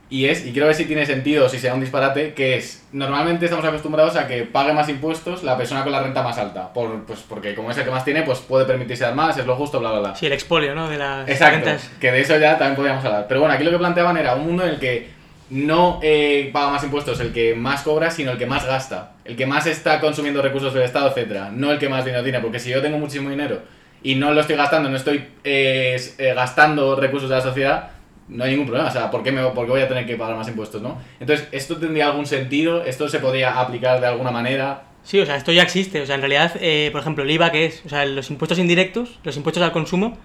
[0.09, 2.86] y es, y quiero ver si tiene sentido o si sea un disparate, que es,
[2.93, 6.72] normalmente estamos acostumbrados a que pague más impuestos la persona con la renta más alta,
[6.74, 9.45] por, pues porque como es el que más tiene, pues puede permitirse dar más, es
[9.45, 10.15] lo justo, bla, bla, bla.
[10.15, 10.89] Sí, el expolio, ¿no?
[10.89, 11.91] De las Exacto, rentas.
[11.99, 13.26] que de eso ya también podríamos hablar.
[13.28, 15.20] Pero bueno, aquí lo que planteaban era un mundo en el que
[15.52, 19.12] no eh, paga más impuestos el que más cobra, sino el que más gasta.
[19.26, 21.52] El que más está consumiendo recursos del Estado, etcétera.
[21.54, 23.60] No el que más dinero tiene, porque si yo tengo muchísimo dinero
[24.02, 27.89] y no lo estoy gastando, no estoy eh, eh, gastando recursos de la sociedad,
[28.30, 28.88] no hay ningún problema.
[28.88, 30.97] O sea, ¿por qué, me, por qué voy a tener que pagar más impuestos, no?
[31.20, 32.86] Entonces, ¿esto tendría algún sentido?
[32.86, 34.84] ¿Esto se podría aplicar de alguna manera?
[35.04, 36.02] Sí, o sea, esto ya existe.
[36.02, 37.84] O sea, en realidad, eh, por ejemplo, el IVA, que es?
[37.86, 40.18] O sea, los impuestos indirectos, los impuestos al consumo.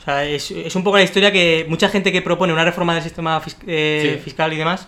[0.00, 2.94] O sea, es, es un poco la historia que mucha gente que propone una reforma
[2.94, 4.22] del sistema fis- eh, Sí.
[4.24, 4.86] fiscal y demás,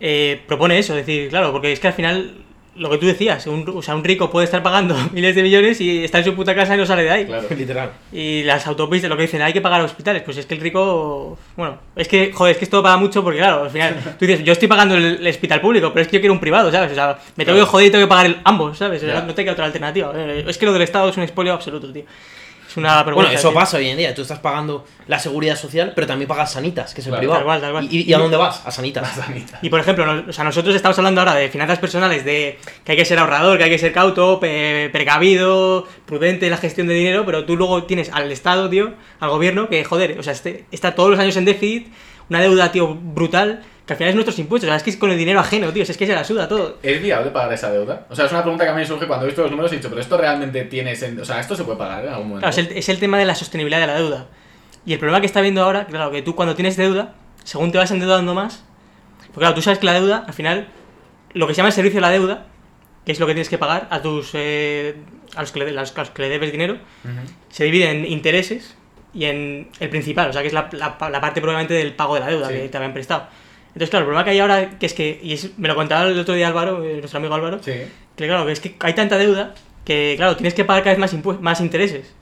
[0.00, 0.96] eh, propone eso.
[0.96, 2.36] Es decir, claro, porque es que al final,
[2.76, 5.80] lo que tú decías, un, o sea, un rico puede estar pagando miles de millones
[5.80, 7.26] y está en su puta casa y no sale de ahí.
[7.26, 7.46] Claro.
[7.56, 7.90] Literal.
[8.12, 10.22] Y las autopistas, lo que dicen, hay que pagar hospitales.
[10.22, 11.36] Pues es que el rico.
[11.56, 14.44] Bueno, es que, joder, es que esto paga mucho porque, claro, al final, tú dices,
[14.44, 16.92] yo estoy pagando el, el hospital público, pero es que yo quiero un privado, ¿sabes?
[16.92, 17.66] O sea, me tengo Claro.
[17.66, 19.02] que joder y tengo que pagar el- ambos, ¿sabes?
[19.02, 20.12] O sea, no te queda otra alternativa.
[20.16, 22.04] Eh, Es que lo del Estado es un expolio absoluto, tío.
[22.70, 23.32] Es una Bueno, vergüenza.
[23.34, 23.54] eso tío.
[23.58, 24.14] pasa hoy en día.
[24.14, 27.20] Tú estás pagando la seguridad social, pero también pagas Sanitas, que es el Claro.
[27.20, 27.38] privado.
[27.40, 27.88] Tal cual, tal cual.
[27.90, 28.62] ¿Y, y a dónde vas?
[28.64, 29.10] A Sanitas.
[29.62, 32.92] Y por ejemplo, nos- o sea, nosotros estamos hablando ahora de finanzas personales, de que
[32.92, 36.86] hay que ser ahorrador, que hay que ser cauto, pe- precavido, prudente en la gestión
[36.86, 40.32] de dinero, pero tú luego tienes al Estado, tío, al gobierno, que joder, o sea,
[40.32, 41.88] este- está todos los años en déficit,
[42.28, 44.96] una deuda, tío, brutal, que al final es nuestros impuestos, o sea, es que es
[44.96, 46.78] con el dinero ajeno, tío, es que se la suda todo.
[46.80, 48.06] ¿Es viable pagar esa deuda?
[48.08, 49.72] O sea, es una pregunta que a mí me surge cuando he visto los números
[49.72, 51.22] y he dicho, pero esto realmente tiene sentido.
[51.22, 52.46] O sea, esto se puede pagar en algún momento.
[52.48, 54.26] Claro, es el, es el tema de la sostenibilidad de la deuda.
[54.86, 57.78] Y el problema que está viendo ahora, claro, que tú cuando tienes deuda, según te
[57.78, 58.64] vas endeudando más,
[59.26, 60.68] porque claro, tú sabes que la deuda, al final,
[61.34, 62.46] lo que se llama el servicio de la deuda,
[63.04, 64.94] que es lo que tienes que pagar a tus eh,
[65.34, 66.78] a, los que le, a los que le debes dinero,
[67.48, 68.76] se divide en intereses
[69.12, 72.14] y en el principal, o sea, que es la, la, la parte probablemente del pago
[72.14, 72.54] de la deuda Sí.
[72.54, 73.26] que te habían prestado.
[73.72, 76.06] Entonces, claro, el problema que hay ahora, que es que, y es- me lo contaba
[76.08, 77.72] el otro día Álvaro, eh, nuestro amigo Álvaro, Sí.
[78.16, 79.54] que claro, que es que hay tanta deuda
[79.84, 82.12] que, claro, tienes que pagar cada vez más, más intereses.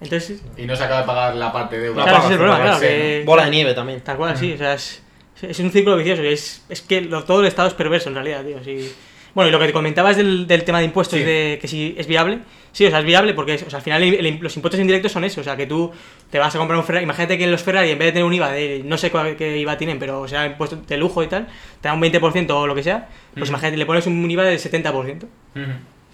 [0.00, 2.02] Entonces, Y no se acaba de pagar la parte de deuda.
[2.02, 3.22] claro, ese es el problema, claro, que...
[3.24, 4.00] Bola de nieve también.
[4.00, 5.02] Tal cual, sí, o sea, es,
[5.42, 6.22] es un círculo vicioso.
[6.22, 8.62] Es, es que lo- todo el Estado es perverso en realidad, tío.
[8.64, 8.92] sí.
[9.34, 11.24] Bueno, y lo que te comentabas del, del tema de impuestos, Sí.
[11.24, 12.40] de que si es viable,
[12.72, 15.12] sí, o sea, es viable porque o sea, al final el- el- los impuestos indirectos
[15.12, 15.92] son eso, o sea, que tú
[16.30, 18.32] te vas a comprar un Ferrari, imagínate que los Ferrari en vez de tener un
[18.34, 21.26] IVA de, no sé cuál, qué IVA tienen, pero o sea, impuesto de lujo y
[21.28, 21.46] tal,
[21.80, 24.58] te da un 20% o lo que sea, pues imagínate, le pones un IVA del
[24.58, 25.24] 70%.
[25.54, 25.64] Ujú.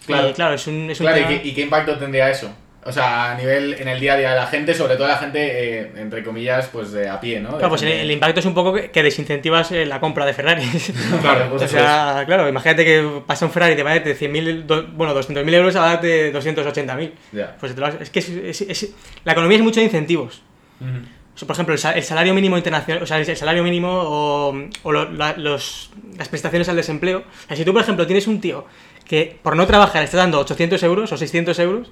[0.03, 0.33] Y Claro.
[0.33, 2.51] claro, es un, es un Claro, ¿y tema- qué, y qué impacto tendría eso?
[2.85, 5.19] O sea, a nivel, en el día a día de la gente, sobre todo la
[5.19, 5.41] gente,
[5.81, 7.51] eh, entre comillas, pues de a pie, ¿no?
[7.51, 10.01] De Claro, pues el, gente- el impacto es un poco que, que desincentivas eh, la
[10.01, 10.93] compra de Ferraris.
[11.21, 14.17] Claro, pues O sea, claro, imagínate que pasa un Ferrari y te va a darte
[14.17, 17.01] 100.000, do- bueno, 200.000 euros a darte 280.000.
[17.03, 17.11] es.
[17.33, 17.57] Ya.
[17.59, 18.91] Pues te lo vas- es que es- es- es-
[19.25, 20.41] la economía es mucho de incentivos.
[20.81, 20.91] Ujú.
[21.35, 24.55] O sea, por ejemplo, el salario mínimo internacional, o sea, el salario mínimo o,
[24.85, 27.19] o lo- la- los, las prestaciones al desempleo.
[27.45, 28.65] O sea, si tú, por ejemplo, tienes un tío
[29.07, 31.91] que por no trabajar está dando 800 euros o 600 euros,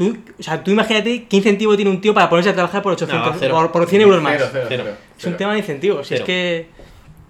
[0.00, 2.94] tú, o sea, tú imagínate qué incentivo tiene un tío para ponerse a trabajar por
[2.94, 3.54] 800, Nada, cero.
[3.54, 4.32] por, por 100 euros más.
[4.38, 4.82] Cero, cero, Cero.
[4.86, 6.06] cero, Es un tema de incentivos.
[6.08, 6.20] Cero.
[6.20, 6.68] Es que.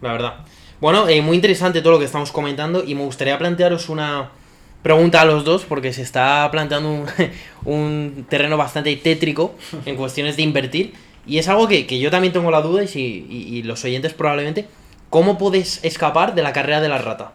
[0.00, 0.34] la verdad.
[0.80, 4.30] Bueno, eh, muy interesante todo lo que estamos comentando y me gustaría plantearos una
[4.82, 7.06] pregunta a los dos porque se está planteando un,
[7.64, 10.94] un terreno bastante tétrico en cuestiones de invertir
[11.26, 13.84] y es algo que, que yo también tengo la duda y, si, y, y los
[13.84, 14.66] oyentes probablemente,
[15.10, 17.32] ¿cómo podéis escapar de la carrera de la rata?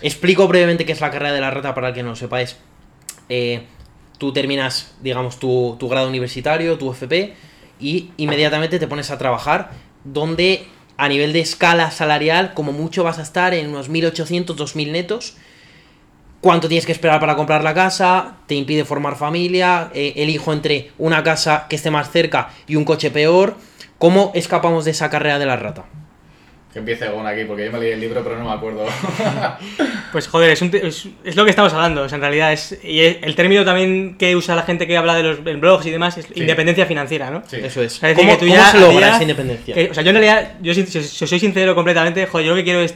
[0.00, 2.56] Explico brevemente qué es la carrera de la rata para el que no lo sepáis.
[3.28, 3.62] Eh,
[4.24, 7.34] tú terminas, digamos, tu, grado universitario, tu FP,
[7.78, 9.72] y inmediatamente te pones a trabajar,
[10.02, 10.66] donde
[10.96, 15.36] a nivel de escala salarial, como mucho vas a estar en unos 1.800, 2.000 netos.
[16.40, 18.36] ¿Cuánto tienes que esperar para comprar la casa?
[18.46, 19.90] ¿Te impide formar familia?
[19.92, 23.56] Eh, elijo entre una casa que esté más cerca y un coche peor.
[23.98, 25.84] ¿Cómo escapamos de esa carrera de la rata?
[26.74, 28.84] Que empiece Gon aquí, porque yo me leí el libro, pero no me acuerdo.
[30.12, 32.02] Pues joder, es, un es, es lo que estamos hablando.
[32.02, 32.78] o sea, en realidad es.
[32.84, 35.90] Y es- el término también que usa la gente que habla de los blogs y
[35.90, 37.42] demás es independencia financiera, ¿no?
[37.48, 37.56] Sí.
[37.62, 37.96] Eso es.
[37.96, 39.74] O sea, es decir, ¿Cómo, que tú cómo ya se logra esa independencia?
[39.74, 42.46] que- o sea, yo en realidad, yo si, si- si os soy sincero completamente, joder,
[42.46, 42.94] yo lo que quiero es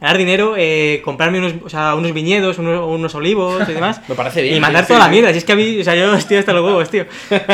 [0.00, 4.00] ganar dinero, eh, comprarme unos, o sea, unos viñedos, unos, unos olivos y demás.
[4.08, 4.56] Me parece bien.
[4.56, 5.30] Y mandar toda la mierda.
[5.32, 7.04] Si es que a mí, o sea, yo estoy hasta los huevos, tío.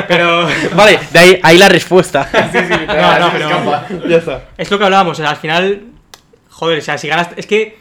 [0.09, 0.47] Pero.
[0.77, 2.29] Vale, de ahí, ahí la respuesta.
[2.53, 3.87] Sí, sí, No, no, pero- escapa.
[4.09, 4.45] ya está.
[4.57, 5.83] Es lo que hablábamos, o sea, al final,
[6.51, 7.77] joder, o sea, si ganas, es que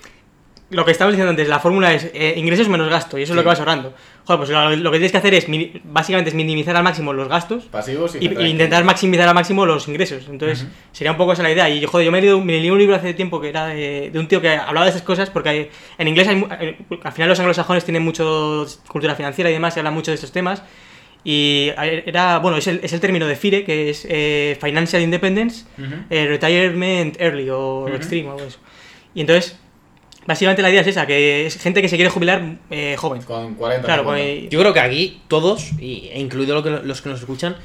[0.76, 3.36] lo que estábamos diciendo antes, la fórmula es eh, ingresos menos gasto, y eso es
[3.36, 3.46] lo Sí.
[3.46, 3.94] que vas ahorrando.
[4.26, 5.46] Joder, pues lo, lo que tienes que hacer es,
[5.84, 9.88] básicamente, es minimizar al máximo los gastos Pasivos y, y, intentar maximizar al máximo los
[9.88, 10.28] ingresos.
[10.30, 10.72] Entonces, Ujú.
[10.92, 11.70] sería un poco esa la idea.
[11.70, 14.10] Y joder, yo me, he leído, me leí un libro hace tiempo que era de,
[14.12, 17.12] de un tío que hablaba de esas cosas, porque hay- en inglés hay, eh, al
[17.12, 20.64] final los anglosajones tienen mucho cultura financiera y demás, y hablan mucho de estos temas.
[21.24, 25.66] Y era, bueno, es el, es el término de FIRE, que es eh, Financial Independence,
[25.78, 25.94] Ujú.
[26.10, 27.94] eh, Retirement Early o Ujú.
[27.96, 28.60] Extreme o algo de eso.
[29.16, 29.58] Y entonces,
[30.28, 33.22] básicamente la idea es esa, que es gente que se quiere jubilar eh, joven.
[33.24, 34.42] Con 40 Claro, 50.
[34.42, 37.56] con- Yo creo que aquí todos, y- e incluido lo que- los que nos escuchan,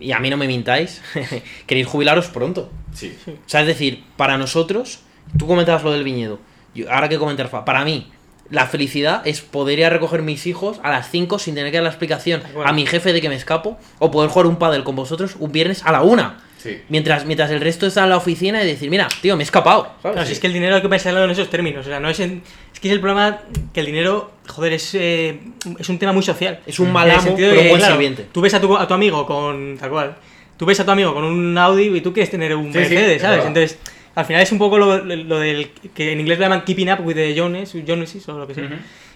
[0.00, 1.02] y a mí no me mintáis,
[1.66, 2.70] queréis jubilaros pronto.
[2.94, 3.16] Sí.
[3.26, 5.00] O sea, es decir, para nosotros,
[5.38, 6.38] tú comentabas lo del viñedo.
[6.74, 8.10] Yo- ahora que comentar, para mí,
[8.50, 11.76] la felicidad es poder ir a recoger mis hijos a las 5 sin tener que
[11.78, 14.84] dar la explicación a mi jefe de que me escapo, o poder jugar un pádel
[14.84, 16.38] con vosotros un viernes a la una.
[16.58, 16.82] Sí.
[16.88, 19.84] Mientras, mientras el resto está en la oficina y decir, mira, tío, me he escapado.
[20.02, 20.14] ¿sabes?
[20.16, 21.86] Claro, si es que el dinero hay que pensarlo en esos términos.
[21.86, 22.42] O sea, no es en-
[22.74, 23.40] es que es el problema
[23.72, 25.38] que el dinero, joder, es, eh,
[25.78, 26.60] es un tema muy social.
[26.66, 28.26] Es un mal amo, sentido de pero que, buen claro, sirviente.
[28.32, 29.76] Tú ves a tu, a tu amigo con.
[29.78, 30.16] tal cual.
[30.56, 33.16] Tú ves a tu amigo con un Audi y tú quieres tener un Sí, Mercedes,
[33.16, 33.44] es ¿sabes?
[33.46, 33.78] Entonces,
[34.16, 35.70] al final es un poco lo, lo del.
[35.94, 38.68] que en inglés lo llaman keeping up with the Jones, Joneses o lo que sea.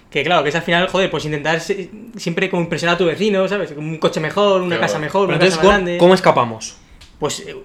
[0.09, 3.47] Que claro, que es al final, joder, pues intentar siempre como impresionar a tu vecino,
[3.47, 3.71] ¿sabes?
[3.75, 5.97] Un coche mejor, una casa mejor, Pero una entonces, casa más ¿cómo, grande.
[5.97, 6.77] cómo escapamos?
[7.23, 7.55] Pues eh,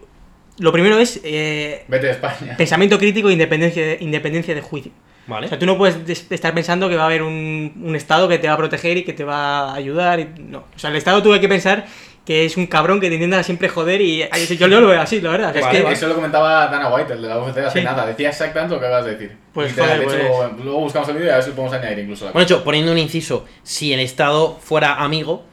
[0.61, 2.57] lo primero es eh, Vete de España.
[2.57, 4.93] pensamiento crítico e independencia, independencia de juicio.
[5.27, 5.47] ¿Vale?
[5.47, 8.29] O sea, tú no puedes des- estar pensando que va a haber un, un Estado
[8.29, 10.21] que te va a proteger y que te va a ayudar.
[10.21, 10.59] Y, no.
[10.77, 11.87] O sea, el Estado tú hay que pensar
[12.25, 14.21] que es un cabrón que te intenta siempre joder y
[14.59, 15.51] yo, yo lo veo así, la verdad.
[15.51, 15.97] Sea, es Vale, que- vale.
[15.97, 17.85] Eso lo comentaba Dana White, el de la UFC hace Sí.
[17.85, 18.07] nada.
[18.07, 19.37] Decía exactamente lo que acabas de decir.
[19.53, 21.57] Pues, joder, de hecho, pues- luego, luego buscamos el vídeo y a ver si lo
[21.57, 22.25] podemos añadir incluso.
[22.27, 25.45] la Bueno, hecho, poniendo un inciso, si el Estado fuera amigo,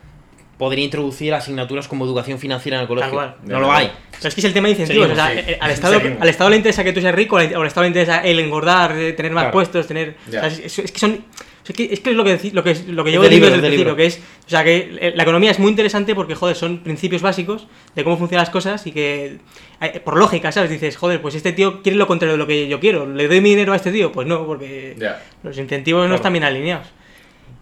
[0.58, 3.12] podría introducir asignaturas como educación financiera en el colegio.
[3.12, 3.36] cual.
[3.44, 3.92] No lo hay.
[4.18, 5.08] Pero es que es el tema de incentivos.
[5.10, 5.52] Seguimos, o sea, sí.
[5.52, 7.88] eh, al, Estado, al Estado le interesa que tú seas rico, o al Estado le
[7.88, 9.54] interesa el engordar, eh, tener más Claro.
[9.54, 10.16] puestos, tener.
[10.32, 10.40] Ya.
[10.46, 11.26] o sea, es, es que son.
[11.68, 13.30] Es que es, que es lo que, lo que, lo que Es llevo de diciendo
[13.30, 13.96] libro, desde es el de principio, libro.
[13.96, 17.24] que es, o sea, que eh, la economía es muy interesante porque, joder, son principios
[17.24, 19.40] básicos de cómo funcionan las cosas y que,
[20.04, 20.70] por lógica, ¿sabes?
[20.70, 23.42] Dices, joder, pues este tío quiere lo contrario de lo que yo quiero, ¿le doy
[23.42, 24.12] mi dinero a este tío?
[24.12, 24.96] Pues no, porque
[25.42, 26.88] los incentivos no están bien alineados.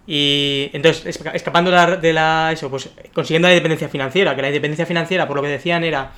[0.05, 4.41] Y entonces, esca- escapando de la, de la- eso, pues consiguiendo la independencia financiera, que
[4.41, 6.11] la independencia financiera, por lo que decían, era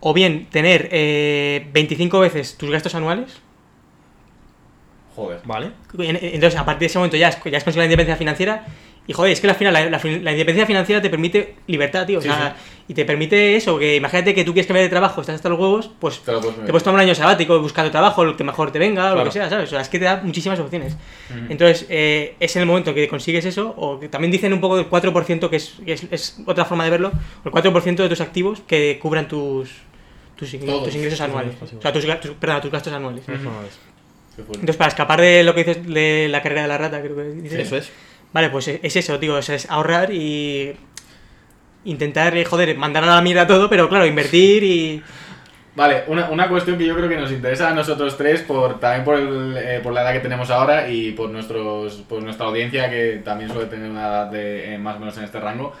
[0.00, 3.40] o bien tener eh, 25 veces tus gastos anuales,
[5.16, 5.40] Joder.
[5.44, 5.72] Vale.
[5.98, 8.64] en- entonces a partir de ese momento ya has, ya has conseguido la independencia financiera,
[9.10, 12.06] y joder, es que al final la, la fin- la independencia financiera te permite libertad,
[12.06, 12.54] tío, o Sí, sea,
[12.86, 15.58] y te permite eso, que imagínate que tú quieres cambiar de trabajo, estás hasta los
[15.58, 18.70] huevos, pues Te puedes te puedes tomar un año sabático buscando trabajo, lo que mejor
[18.70, 19.30] te venga, o lo Claro.
[19.30, 19.66] que sea, ¿sabes?
[19.68, 20.96] O sea, es que te da muchísimas opciones.
[21.48, 24.76] Entonces, eh, es en el momento que consigues eso, o que también dicen un poco
[24.76, 27.10] del 4%, que es, que es, es otra forma de verlo,
[27.44, 29.70] o el 4% de tus activos que cubran tus,
[30.36, 31.54] tus, Todos tus ingresos anuales.
[31.76, 33.24] O sea, tus, tus- perdón, tus gastos anuales.
[34.38, 37.22] Entonces, para escapar de lo que dices de la carrera de la rata, creo que
[37.24, 37.58] dices.
[37.60, 37.90] Eso es.
[38.32, 40.76] Vale, pues es eso, tío, o sea, es ahorrar y
[41.84, 45.02] intentar, eh, joder, mandar a la mierda todo, pero claro, invertir y...
[45.74, 49.04] Vale, una, una cuestión que yo creo que nos interesa a nosotros tres, por, también
[49.04, 52.90] por, el, eh, por la edad que tenemos ahora y por, nuestros, por nuestra audiencia,
[52.90, 55.72] que también suele tener una edad de, eh, más o menos en este rango.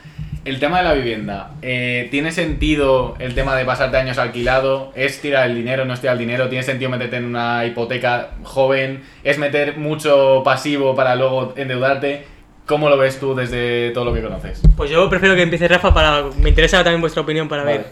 [0.44, 4.90] El tema de la vivienda, ¿tiene sentido el tema de pasarte años alquilado?
[4.94, 6.48] ¿Es tirar el dinero, no es tirar el dinero?
[6.48, 9.02] ¿Tiene sentido meterte en una hipoteca joven?
[9.22, 12.24] ¿Es meter mucho pasivo para luego endeudarte?
[12.70, 14.60] ¿Cómo lo ves tú desde todo lo que conoces?
[14.76, 16.26] Pues yo prefiero que empiece Rafa para...
[16.40, 17.78] Me interesa también vuestra opinión para Vale.
[17.78, 17.86] ver.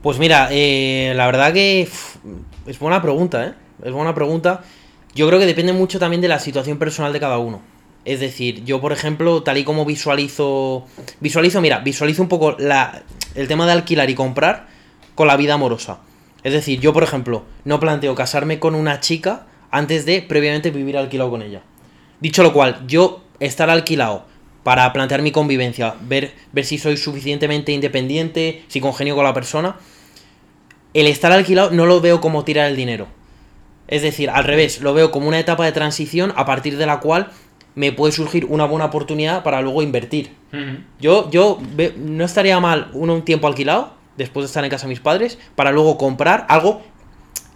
[0.00, 1.88] Pues mira, eh, la verdad que
[2.66, 3.54] es buena pregunta, ¿eh?
[3.82, 4.62] Es buena pregunta.
[5.16, 7.62] Yo creo que depende mucho también de la situación personal de cada uno.
[8.04, 10.86] Es decir, yo por ejemplo, tal y como visualizo...
[11.18, 13.02] Visualizo, mira, visualizo un poco la,
[13.34, 14.68] el tema de alquilar y comprar
[15.16, 15.98] con la vida amorosa.
[16.44, 20.96] Es decir, yo por ejemplo, no planteo casarme con una chica antes de previamente vivir
[20.96, 21.62] alquilado con ella.
[22.20, 24.24] Dicho lo cual, yo estar alquilado
[24.62, 29.76] para plantear mi convivencia, ver, ver si soy suficientemente independiente, si congenio con la persona,
[30.94, 33.08] el estar alquilado no lo veo como tirar el dinero.
[33.88, 37.00] Es decir, al revés, lo veo como una etapa de transición a partir de la
[37.00, 37.30] cual
[37.74, 40.30] me puede surgir una buena oportunidad para luego invertir.
[41.00, 44.86] Yo, yo ve- no estaría mal uno un tiempo alquilado, después de estar en casa
[44.86, 46.82] de mis padres, para luego comprar algo,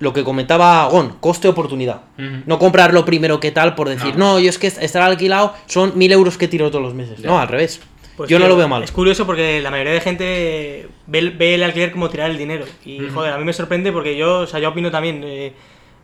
[0.01, 2.03] lo que comentaba Gon, coste-oportunidad.
[2.47, 5.55] No comprar lo primero que tal por decir, no, yo es que est- estar alquilado
[5.67, 7.21] son mil euros que tiro todos los meses.
[7.21, 7.81] No, al revés.
[8.17, 8.83] Pues, yo no lo veo mal.
[8.83, 12.37] Es curioso porque la mayoría de gente ve, el- ve el alquiler como tirar el
[12.39, 12.65] dinero.
[12.85, 15.23] Y joder, a mí me sorprende porque yo, o sea, yo opino también.
[15.25, 15.53] eh,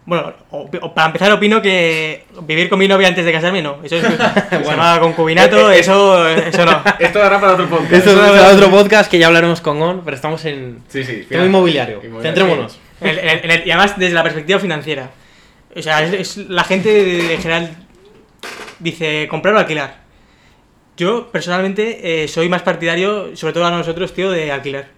[0.06, 3.78] bueno, o- o para empezar opino que vivir con mi novia antes de casarme no.
[3.82, 4.02] Eso es,
[4.50, 6.82] se llama concubinato, eso, eso no.
[7.00, 7.92] Esto dará para otro podcast.
[7.92, 11.24] Esto es para otro podcast que ya hablaremos con Gon, pero estamos en Sí, sí.
[11.28, 12.00] tema inmobiliario.
[12.22, 12.78] Centrémonos.
[13.04, 15.10] Y además desde la perspectiva financiera.
[15.76, 17.76] O sea, es, la gente en general
[18.78, 20.04] dice comprar o alquilar.
[20.96, 24.88] Yo personalmente eh, soy más partidario, sobre todo a nosotros, tío, de alquilar.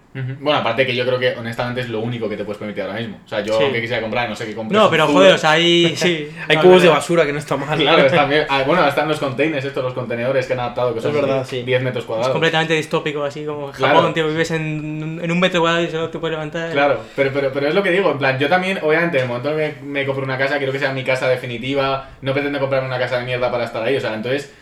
[0.41, 2.95] Bueno, aparte que yo creo que honestamente es lo único que te puedes permitir ahora
[2.99, 3.19] mismo.
[3.25, 3.65] O sea, yo Sí.
[3.73, 4.83] que quisiera comprar, no sé qué comprar.
[4.83, 5.95] No, pero joder, o sea, hay.
[5.97, 7.79] Sí, Hay no, cubos es de basura que no está mal.
[7.79, 8.47] Claro, están bien.
[8.49, 11.45] Ah, bueno, están los containers, estos, los contenedores que han adaptado, que Es son verdad,
[11.49, 11.63] sí.
[11.63, 12.33] 10 metros Es cuadrados.
[12.33, 13.97] completamente distópico, así como Claro.
[13.97, 16.71] Japón, tío, vives en, en un metro cuadrado y solo te puedes levantar.
[16.73, 19.29] Claro, pero, pero, pero es lo que digo, en plan, yo también, obviamente, en el
[19.29, 22.59] momento en que me compro una casa, quiero que sea mi casa definitiva, no pretendo
[22.59, 24.53] comprarme una casa de mierda para estar ahí, o sea, entonces,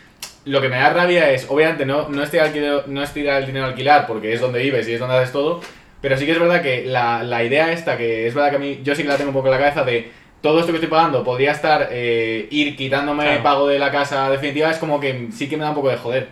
[0.45, 3.41] lo que me da rabia es, obviamente, no, no, es tirar, alquiler- no es tirar
[3.41, 5.61] el dinero a alquilar, porque es donde vives y es donde haces todo,
[6.01, 8.59] pero sí que es verdad que la, la idea esta, que es verdad que a
[8.59, 10.11] mí, yo sí que la tengo un poco en la cabeza de,
[10.43, 13.43] todo esto que estoy pagando podría estar, eh, ir quitándome Claro.
[13.43, 15.97] pago de la casa definitiva, es como que sí que me da un poco de
[15.97, 16.29] joder,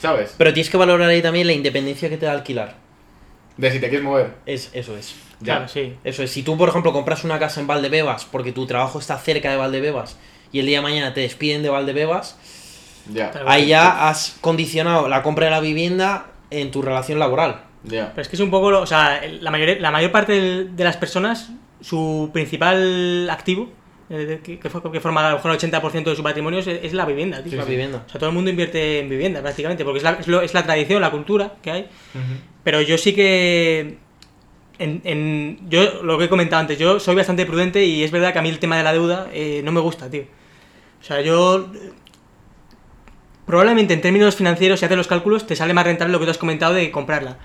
[0.00, 0.36] ¿sabes?
[0.38, 2.76] Pero tienes que valorar ahí también la independencia que te da alquilar.
[3.56, 4.28] De si te quieres mover.
[4.46, 5.16] Es, eso es.
[5.40, 5.56] Ya.
[5.56, 5.96] Claro, sí.
[6.04, 6.30] Eso es.
[6.30, 9.56] Si tú, por ejemplo, compras una casa en Valdebebas porque tu trabajo está cerca de
[9.56, 10.16] Valdebebas
[10.52, 12.38] y el día de mañana te despiden de Valdebebas,
[13.12, 13.48] Ya, Claro.
[13.48, 17.62] ahí ya has condicionado la compra de la vivienda en tu relación laboral.
[17.84, 18.10] ya.
[18.10, 20.32] Pero es que es un poco, lo- o sea, la mayor, la mayor parte
[20.64, 21.50] de las personas,
[21.80, 23.70] su principal activo,
[24.10, 24.58] eh, que,
[25.00, 27.56] forma a lo mejor el 80% de su patrimonio, es, es la vivienda, tío.
[27.56, 28.02] la vivienda.
[28.06, 30.52] O sea, todo el mundo invierte en vivienda prácticamente, porque es la, es lo- es
[30.54, 31.86] la tradición, la cultura que hay.
[32.64, 33.98] Pero yo sí que.
[34.78, 38.32] En, en- yo lo que he comentado antes, yo soy bastante prudente y es verdad
[38.32, 40.22] que a mí el tema de la deuda eh, no me gusta, tío.
[41.00, 41.68] O sea, yo.
[43.48, 46.30] Probablemente en términos financieros, si haces los cálculos, te sale más rentable lo que tú
[46.30, 47.38] has comentado de comprarla.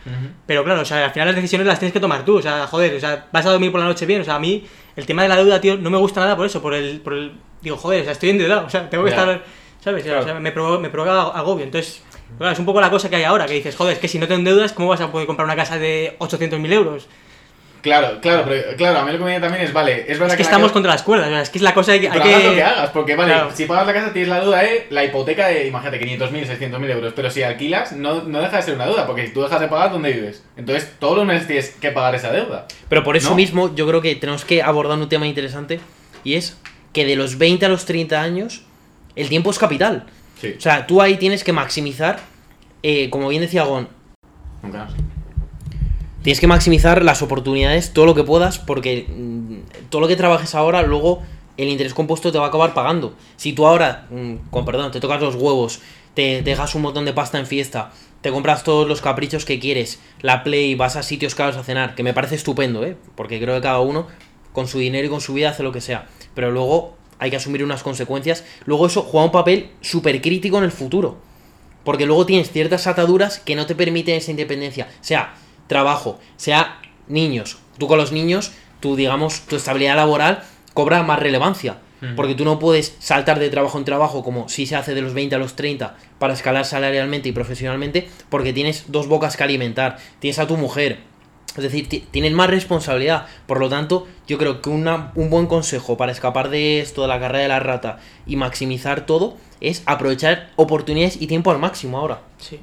[0.45, 2.37] Pero claro, o sea, al final las decisiones las tienes que tomar tú.
[2.37, 4.19] O sea, joder, o sea, vas a dormir por la noche bien.
[4.19, 4.65] O sea, a mí
[4.97, 6.61] el tema de la deuda, tío, no me gusta nada por eso.
[6.61, 6.99] Por el.
[6.99, 7.31] Por el
[7.61, 8.67] digo, joder, o sea, estoy endeudado.
[8.67, 9.43] O sea, tengo que estar.
[9.81, 10.03] ¿Sabes?
[10.03, 10.39] O sea, Claro.
[10.39, 11.63] me, provoca, me provoca agobio.
[11.63, 12.03] Entonces,
[12.37, 13.45] claro, es un poco la cosa que hay ahora.
[13.45, 15.55] Que dices, joder, es que si no te endeudas, ¿cómo vas a poder comprar una
[15.55, 17.07] casa de 800.000 euros?
[17.83, 20.29] Claro, claro, pero claro, a mí lo que me viene también es, vale, es verdad
[20.29, 22.43] Es que estamos contra las cuerdas, es que es la cosa que hay Pero hagas
[22.45, 22.63] lo que que...
[22.63, 23.51] hagas, porque vale, Claro.
[23.53, 27.13] si pagas la casa tienes la duda de la hipoteca de, imagínate, 500.000, 600.000 euros,
[27.13, 29.67] pero si alquilas no, no deja de ser una deuda, porque si tú dejas de
[29.67, 30.43] pagar, ¿dónde vives?
[30.55, 32.67] Entonces todos los meses tienes que pagar esa deuda.
[32.87, 33.35] Pero por eso ¿No?
[33.35, 35.81] mismo yo creo que tenemos que abordar un tema interesante
[36.23, 36.57] y es
[36.93, 38.63] que de los 20 a los 30 años
[39.17, 40.05] el tiempo es capital.
[40.39, 42.19] Sí, O sea, tú ahí tienes que maximizar,
[42.81, 43.89] eh, como bien decía Gon,
[44.61, 44.87] nunca.
[46.23, 50.55] Tienes que maximizar las oportunidades todo lo que puedas porque mm, todo lo que trabajes
[50.55, 51.21] ahora luego
[51.57, 53.13] el interés compuesto te va a acabar pagando.
[53.35, 55.81] Si tú ahora, mm, con perdón, te tocas los huevos,
[56.15, 59.99] te dejas un montón de pasta en fiesta, te compras todos los caprichos que quieres,
[60.21, 62.95] la play, vas a sitios caros a cenar, que me parece estupendo, ¿eh?
[63.15, 64.07] Porque creo que cada uno
[64.51, 66.07] con su dinero y con su vida hace lo que sea.
[66.33, 68.43] Pero luego hay que asumir unas consecuencias.
[68.65, 71.17] Luego eso juega un papel súper crítico en el futuro.
[71.83, 74.87] Porque luego tienes ciertas ataduras que no te permiten esa independencia.
[75.01, 75.33] Sea
[75.67, 77.57] trabajo, sea niños.
[77.77, 80.43] Tú con los niños, tu, digamos, tu estabilidad laboral
[80.73, 81.77] cobra más relevancia.
[82.17, 85.13] Porque tú no puedes saltar de trabajo en trabajo como si se hace de los
[85.13, 89.97] 20 a los 30 para escalar salarialmente y profesionalmente, porque tienes dos bocas que alimentar.
[90.19, 90.99] Tienes a tu mujer.
[91.55, 93.27] Es decir, ti- tienes más responsabilidad.
[93.47, 97.07] Por lo tanto, yo creo que una- un buen consejo para escapar de esto, de
[97.07, 101.99] la carrera de la rata y maximizar todo, es aprovechar oportunidades y tiempo al máximo
[101.99, 102.19] ahora.
[102.37, 102.59] Sí.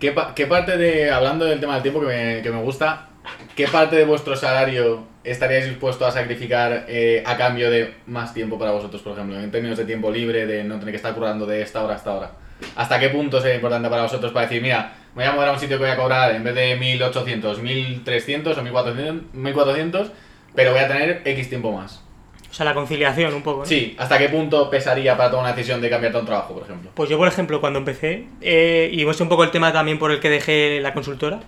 [0.00, 3.08] ¿Qué, pa- qué parte de, hablando del tema del tiempo que me, que me gusta,
[3.56, 8.58] qué parte de vuestro salario estaríais dispuesto a sacrificar eh, a cambio de más tiempo
[8.58, 11.46] para vosotros, por ejemplo, en términos de tiempo libre, de no tener que estar currando
[11.46, 12.30] de esta hora a esta hora?
[12.76, 15.52] ¿Hasta qué punto sería importante para vosotros para decir, mira, me voy a mover a
[15.52, 20.12] un sitio que voy a cobrar en vez de 1800, 1300 o 1400, 1400
[20.54, 22.02] pero voy a tener X tiempo más?
[22.50, 23.66] O sea, la conciliación un poco, ¿no?
[23.66, 26.62] Sí, ¿hasta qué punto pesaría para tomar una decisión de cambiarte a un trabajo, por
[26.62, 26.90] ejemplo?
[26.94, 30.10] Pues yo, por ejemplo, cuando empecé, eh, y es un poco el tema también por
[30.10, 31.40] el que dejé la consultora,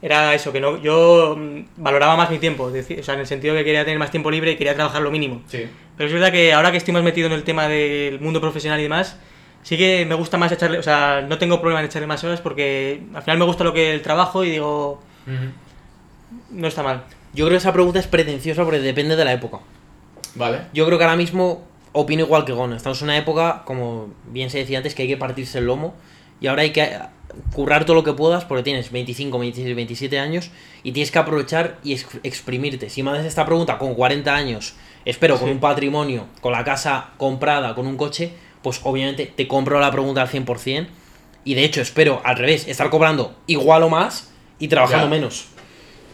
[0.00, 3.26] era eso, que no, yo mm, valoraba más mi tiempo, decir, o sea, en el
[3.26, 5.42] sentido que quería tener más tiempo libre y quería trabajar lo mínimo.
[5.46, 5.66] Sí.
[5.96, 8.80] Pero es verdad que ahora que estoy más metido en el tema del mundo profesional
[8.80, 9.18] y demás,
[9.62, 12.40] sí que me gusta más echarle, o sea, no tengo problema en echarle más horas
[12.40, 15.00] porque al final me gusta lo que el trabajo y digo,
[16.50, 17.04] no está mal.
[17.34, 19.58] Yo creo que esa pregunta es pretenciosa porque depende de la época.
[20.34, 20.62] Vale.
[20.72, 21.62] Yo creo que ahora mismo
[21.92, 22.72] opino igual que Gon.
[22.72, 25.94] Estamos en una época, como bien se decía antes, que hay que partirse el lomo.
[26.40, 26.90] Y ahora hay que
[27.54, 30.50] currar todo lo que puedas porque tienes 25, 26, 27 años
[30.82, 32.90] y tienes que aprovechar y ex- exprimirte.
[32.90, 34.74] Si me haces esta pregunta con 40 años,
[35.04, 39.78] espero con un patrimonio, con la casa comprada, con un coche, pues obviamente te compro
[39.80, 40.86] la pregunta al 100%.
[41.44, 45.10] Y de hecho espero al revés, estar cobrando igual o más y trabajando Ya.
[45.10, 45.46] menos.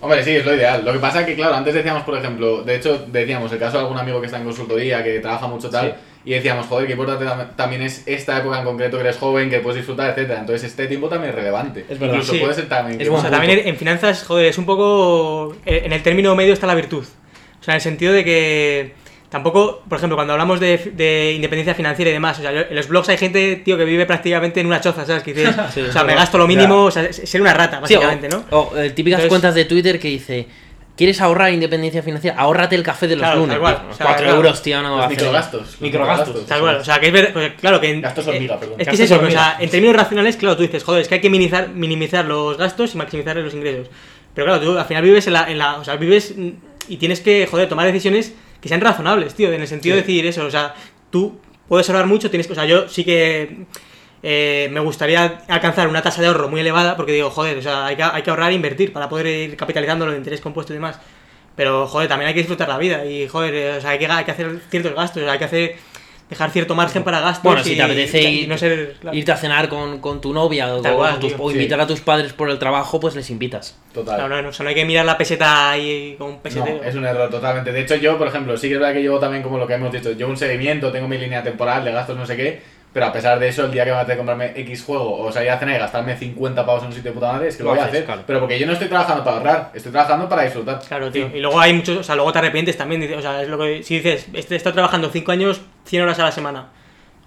[0.00, 0.84] Hombre, sí, es lo ideal.
[0.84, 3.78] Lo que pasa es que, claro, antes decíamos, por ejemplo, de hecho, decíamos el caso
[3.78, 6.92] de algún amigo que está en consultoría, que trabaja mucho tal, y decíamos, joder, qué
[6.92, 10.40] importante tam- también es esta época en concreto, que eres joven, que puedes disfrutar, etcétera.
[10.40, 11.84] Entonces, este tiempo también es relevante.
[11.88, 12.14] Es verdad.
[12.14, 12.38] Incluso Sí.
[12.38, 13.00] puede ser también.
[13.00, 15.56] Es O sea, también en finanzas, joder, es un poco.
[15.66, 17.04] En el término medio está la virtud.
[17.60, 18.92] O sea, en el sentido de que
[19.30, 22.74] tampoco, por ejemplo, cuando hablamos de, de independencia financiera y demás, o sea, yo- en
[22.74, 25.22] los blogs hay gente, tío, que vive prácticamente en una choza, ¿sabes?
[25.22, 27.80] Que dices, Sí, o sea, me gasto lo mínimo, o sea, es- ser una rata,
[27.84, 28.44] Sí, o- básicamente, ¿no?
[28.50, 30.46] O, eh, típicas Entonces- cuentas de Twitter que dice,
[30.96, 32.36] ¿quieres ahorrar independencia financiera?
[32.38, 33.50] Ahórrate el café de los Claro, lunes.
[33.54, 33.90] tal cual, tío.
[33.90, 34.36] o sea, Cuatro claro.
[34.38, 35.76] euros, tío, no Los microgastos.
[35.80, 36.46] Microgastos.
[36.46, 37.90] Tal cual, o sea, que es verdad, pues, claro que...
[37.90, 38.80] en- Gastos hormiga, perdón.
[38.80, 39.56] Es que es eso, o sea, hormiga.
[39.60, 42.94] en términos racionales, claro, tú dices, joder, es que hay que minimizar, minimizar los gastos
[42.94, 43.88] y maximizar los ingresos.
[44.34, 46.34] Pero claro, tú al final vives en la, en la- o sea, vives
[46.88, 50.00] y tienes que, joder, tomar decisiones que sean razonables, tío, en el sentido Sí.
[50.00, 50.74] de decir eso, o sea,
[51.10, 51.38] tú
[51.68, 53.66] puedes ahorrar mucho, tienes o sea, yo sí que
[54.22, 57.86] eh, me gustaría alcanzar una tasa de ahorro muy elevada porque digo, joder, o sea,
[57.86, 60.74] hay que, hay que ahorrar e invertir para poder ir capitalizando los interés compuestos y
[60.74, 60.98] demás.
[61.54, 64.24] Pero, joder, también hay que disfrutar la vida y, joder, o sea, hay que, hay
[64.24, 65.76] que hacer ciertos gastos, o sea, hay que hacer,
[66.28, 67.42] dejar cierto margen para gastos.
[67.44, 69.16] Bueno, si y- te apetece y ir- no ser, claro.
[69.16, 71.42] irte a cenar con, con tu novia o, Tal con cual, tus- tío.
[71.42, 71.56] o Sí.
[71.56, 73.76] invitar a tus padres por el trabajo, pues les invitas.
[73.94, 74.16] Total.
[74.16, 76.42] Claro, no, no, o sea, no hay que mirar la peseta ahí con un No,
[76.42, 76.82] pesetero.
[76.84, 77.72] es un error totalmente.
[77.72, 79.74] De hecho, yo, por ejemplo, sí que es verdad que llevo también como lo que
[79.74, 82.62] hemos dicho, yo un seguimiento, tengo mi línea temporal de gastos, no sé qué,
[82.98, 85.50] pero a pesar de eso, el día que me a comprarme X juego o salir
[85.50, 87.68] a cenar y gastarme 50 pavos en un sitio de puta madre, es que lo,
[87.68, 88.04] Lo voy a hacer.
[88.04, 88.22] claro.
[88.26, 90.80] Pero porque yo no estoy trabajando para ahorrar, estoy trabajando para disfrutar.
[90.88, 91.30] Claro, tío.
[91.32, 93.00] Y luego hay muchos, o sea, luego te arrepientes también.
[93.16, 93.84] O sea, es lo que.
[93.84, 96.70] Si dices, este, he estado trabajando 5 años, 100 horas a la semana.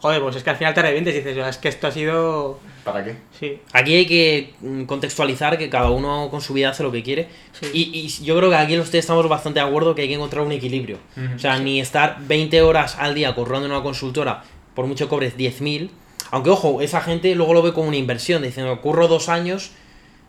[0.02, 1.88] Joder, pues es que al final te arrepientes y dices, o sea, es que esto
[1.88, 2.60] ha sido.
[2.84, 3.16] ¿Para qué?
[3.40, 3.62] Sí.
[3.72, 4.54] Aquí hay que
[4.88, 7.28] contextualizar que cada uno con su vida hace lo que quiere.
[7.54, 7.68] Sí.
[7.74, 10.16] Y, y yo creo que aquí los tres estamos bastante de acuerdo que hay que
[10.16, 10.98] encontrar un equilibrio.
[11.36, 14.42] O sea, ni estar 20 horas al día currando en una consultora,
[14.76, 15.90] por mucho cobres 10.000.
[16.32, 19.72] Aunque, ojo, esa gente luego lo ve como una inversión, diciendo, curro dos años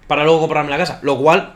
[0.08, 0.98] para luego comprarme la casa.
[1.02, 1.54] Lo cual,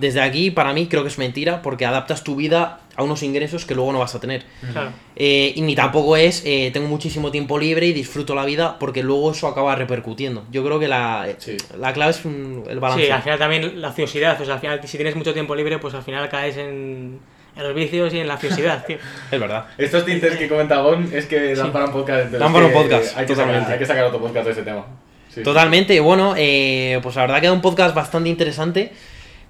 [0.00, 3.66] desde aquí, para mí, creo que es mentira, porque adaptas tu vida a unos ingresos
[3.66, 4.44] que luego no vas a tener.
[4.72, 4.90] Claro.
[5.16, 9.02] Eh, y ni tampoco es eh, tengo muchísimo tiempo libre y disfruto la vida porque
[9.02, 10.44] luego eso acaba repercutiendo.
[10.50, 11.58] Yo creo que la, Sí.
[11.78, 13.04] la clave es un- el balance.
[13.04, 15.78] Sí, al final también la ociosidad, o sea, al final si tienes mucho tiempo libre,
[15.78, 17.20] pues al final caes en,
[17.56, 18.98] en los vicios y en la ociosidad, tío.
[19.30, 19.66] Es verdad.
[19.78, 21.72] Estos tintes que comenta Gon es que dan Sí.
[21.72, 22.30] para un podcast.
[22.32, 24.62] Dan para un que podcast, Hay que, sacar, hay que sacar otro podcast de ese
[24.62, 24.84] tema.
[25.28, 25.42] Sí.
[25.42, 28.92] Totalmente, bueno, eh, pues la verdad queda un podcast bastante interesante.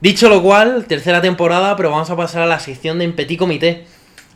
[0.01, 3.39] Dicho lo cual, tercera temporada, pero vamos a pasar a la sección de En Petit
[3.39, 3.85] Comité.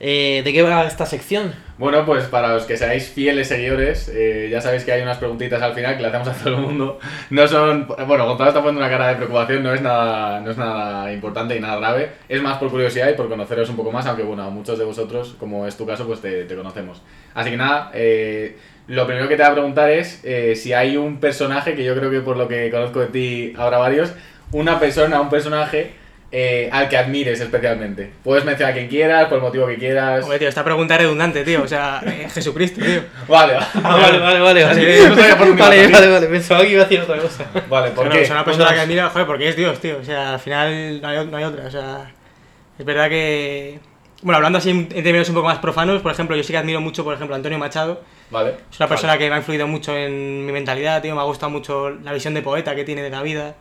[0.03, 1.53] Eh, ¿De qué va esta sección?
[1.77, 5.61] Bueno, pues para los que seáis fieles seguidores, eh, ya sabéis que hay unas preguntitas
[5.61, 6.99] al final que le hacemos a todo el mundo.
[7.29, 7.87] No son.
[7.87, 11.55] Bueno, Gonzalo está poniendo una cara de preocupación, no es nada, no es nada importante
[11.55, 12.13] y nada grave.
[12.31, 14.87] Es más por curiosidad y por conoceros un poco más, aunque bueno, a muchos de
[14.87, 17.03] vosotros, como es tu caso, pues te, conocemos.
[17.35, 20.97] Así que nada, eh, lo primero que te voy a preguntar es eh, si hay
[20.97, 24.15] un personaje, que yo creo que por lo que conozco de ti habrá varios,
[24.53, 26.00] una persona, un personaje
[26.33, 28.13] eh, al que admires especialmente.
[28.23, 30.23] Puedes mencionar a quien quieras, por el motivo que quieras.
[30.23, 33.03] Hombre, tío, esta pregunta es redundante, tío, o sea, eh, Jesucristo, tío.
[33.27, 34.65] Vale, Ah, vale, vale, vale.
[34.65, 37.01] Vale, Sí, no sabía por dónde vale, iba, vale, vale, Pensaba que iba a decir
[37.01, 37.45] otra cosa.
[37.69, 38.23] Vale, ¿por Claro, qué?
[38.23, 39.99] Es una persona que admira, joder, porque es Dios, tío.
[40.01, 41.67] O sea, al final no hay, no hay otra.
[41.67, 42.11] O sea,
[42.79, 43.79] es verdad que.
[44.23, 46.81] Bueno, hablando así en términos un poco más profanos, por ejemplo, yo sí que admiro
[46.83, 48.03] mucho, por ejemplo, a Antonio Machado.
[48.31, 48.55] Vale.
[48.71, 51.15] Es una persona que me ha influido mucho en mi mentalidad, tío.
[51.15, 53.55] Me ha gustado mucho la visión de poeta que tiene de la vida.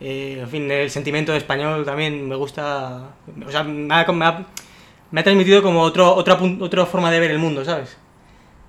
[0.00, 3.10] Eh, en fin, el sentimiento de español también me gusta.
[3.46, 4.46] O sea, me ha, me ha-
[5.10, 7.96] me ha transmitido como otro, otra, otra forma de ver el mundo, ¿sabes?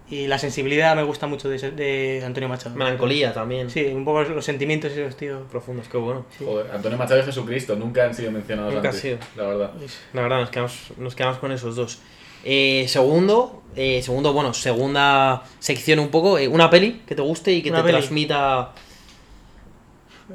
[0.09, 2.75] Y la sensibilidad me gusta mucho de, de Antonio Machado.
[2.75, 3.69] Melancolía también.
[3.69, 5.43] Sí, un poco los sentimientos esos, tío.
[5.49, 6.25] Profundos, qué bueno.
[6.43, 8.99] Joder, Antonio Machado y Jesucristo nunca han sido mencionados Nunca antes.
[8.99, 9.17] ha sido.
[9.37, 9.71] La verdad.
[9.77, 11.99] Pues, La verdad, nos quedamos, nos quedamos con esos dos.
[12.43, 17.53] Eh, segundo, eh, segundo, bueno, segunda sección un poco, eh, una peli que te guste
[17.53, 17.97] y que Una te peli.
[17.99, 18.71] transmita...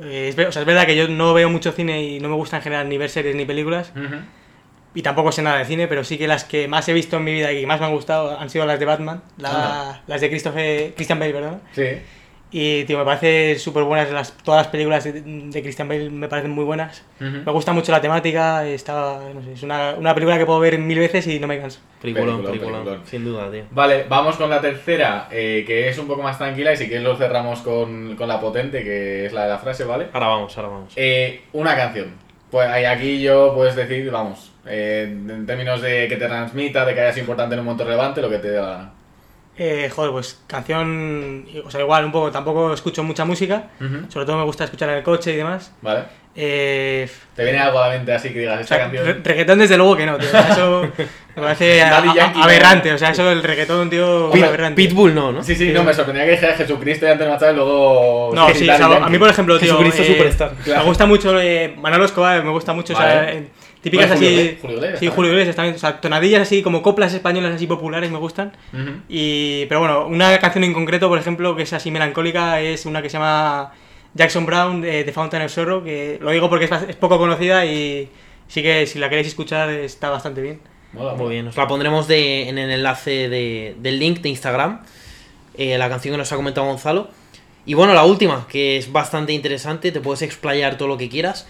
[0.03, 2.29] Eh, es, ver- o sea, es verdad que yo no veo mucho cine y no
[2.29, 3.93] me gusta en general ni ver series ni películas.
[4.95, 7.25] Y tampoco sé nada de cine, pero sí que las que más he visto en
[7.25, 9.51] mi vida y que más me han gustado han sido las de Batman, la-
[10.07, 11.59] las de Christopher, Christian Bale, ¿verdad?
[11.75, 11.83] Sí.
[12.59, 16.27] Y, tío, me parece súper buenas, las, todas las películas de, de Christian Bale me
[16.27, 17.05] parecen muy buenas.
[17.21, 20.79] Me gusta mucho la temática, está, no sé, es una, una película que puedo ver
[20.79, 21.81] mil veces y no me canso.
[22.01, 23.07] Peliculón, Peliculón, peliculón, peliculón.
[23.07, 23.65] sin duda, tío.
[23.73, 27.05] Vale, vamos con la tercera, eh, que es un poco más tranquila y si quieres
[27.05, 30.07] lo cerramos con, con la potente, que es la de la frase, ¿vale?
[30.15, 30.95] Ahora vamos, ahora vamos.
[30.97, 32.15] Eh, una canción.
[32.51, 36.95] Pues ahí aquí yo puedes decir, vamos, eh, en términos de que te transmita, de
[36.95, 38.93] que haya sido importante en un momento relevante, lo que te dé la gana.
[39.59, 43.69] Eh, joder, pues canción, o sea, igual un poco, tampoco escucho mucha música,
[44.09, 45.73] sobre todo me gusta escuchar en el coche y demás.
[45.81, 46.01] ¿Vale?
[46.39, 49.07] Eh, ¿Te viene algo a la mente así que digas, O esta sea, canción?
[49.07, 50.29] re- reggaetón desde luego que no, tío.
[50.29, 50.83] Eso
[51.35, 52.93] me parece a- a- aberrante.
[52.93, 54.77] O sea, eso el reggaetón, tío, Pit- aberrante.
[54.83, 55.43] Pitbull no, ¿no?
[55.43, 58.33] Sí, sí, no, me sorprendía que dijera Jesucristo y Antonio Machado y luego...
[58.35, 60.51] No, sí, o sea, a mí por ejemplo, tío, Jesucristo eh, Superstar.
[60.63, 60.81] Claro.
[60.83, 63.39] me gusta mucho eh, Manolo Escobar, me gusta mucho, o sea, Vale.
[63.39, 63.49] eh,
[63.83, 65.13] típicas Bueno, Julio así, Julio Iglesias sí, también.
[65.15, 68.53] Julio Iglesias también, o sea, tonadillas así como coplas españolas así populares me gustan.
[68.73, 68.91] Ujú.
[69.09, 73.03] Y, pero bueno, una canción en concreto, por ejemplo, que es así melancólica, es una
[73.03, 73.73] que se llama
[74.15, 77.65] Jackson Brown de The Fountain of Sorrow, que lo digo porque es, es poco conocida
[77.67, 78.09] y
[78.49, 80.61] sí que si la queréis escuchar está bastante bien.
[80.93, 84.81] Mola, Muy bien, os la pondremos de, en el enlace de- del link de Instagram,
[85.59, 87.09] eh, la canción que nos ha comentado Gonzalo.
[87.67, 91.47] Y bueno, la última, que es bastante interesante, te puedes explayar todo lo que quieras.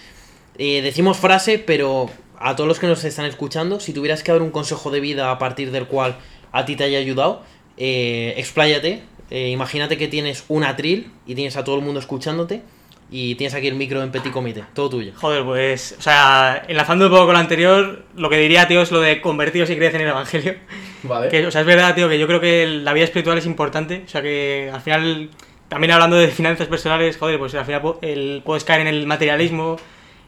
[0.58, 4.42] Eh, decimos frase, pero a todos los que nos están escuchando, si tuvieras que dar
[4.42, 6.16] un consejo de vida a partir del cual
[6.52, 7.42] a ti te haya ayudado,
[7.76, 9.02] eh, expláyate.
[9.30, 12.62] Eh, imagínate que tienes un atril y tienes a todo el mundo escuchándote
[13.10, 15.12] y tienes aquí el micro en petit comité, todo tuyo.
[15.16, 18.90] Joder, pues, o sea, enlazando un poco con lo anterior, lo que diría, tío, es
[18.90, 20.56] lo de convertidos y creed en el Evangelio.
[21.04, 21.28] Vale.
[21.28, 24.02] Que, o sea, es verdad, tío, que yo creo que la vida espiritual es importante.
[24.04, 25.30] O sea, que al final,
[25.68, 29.76] también hablando de finanzas personales, joder, pues al final el, puedes caer en el materialismo.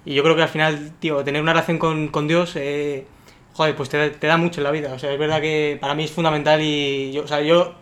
[0.09, 3.05] Y yo creo que al final, tío, tener una relación con, con Dios, eh,
[3.53, 4.95] joder, pues te, te da mucho en la vida.
[4.95, 7.75] O sea, es verdad que para mí es fundamental y yo, o sea, yo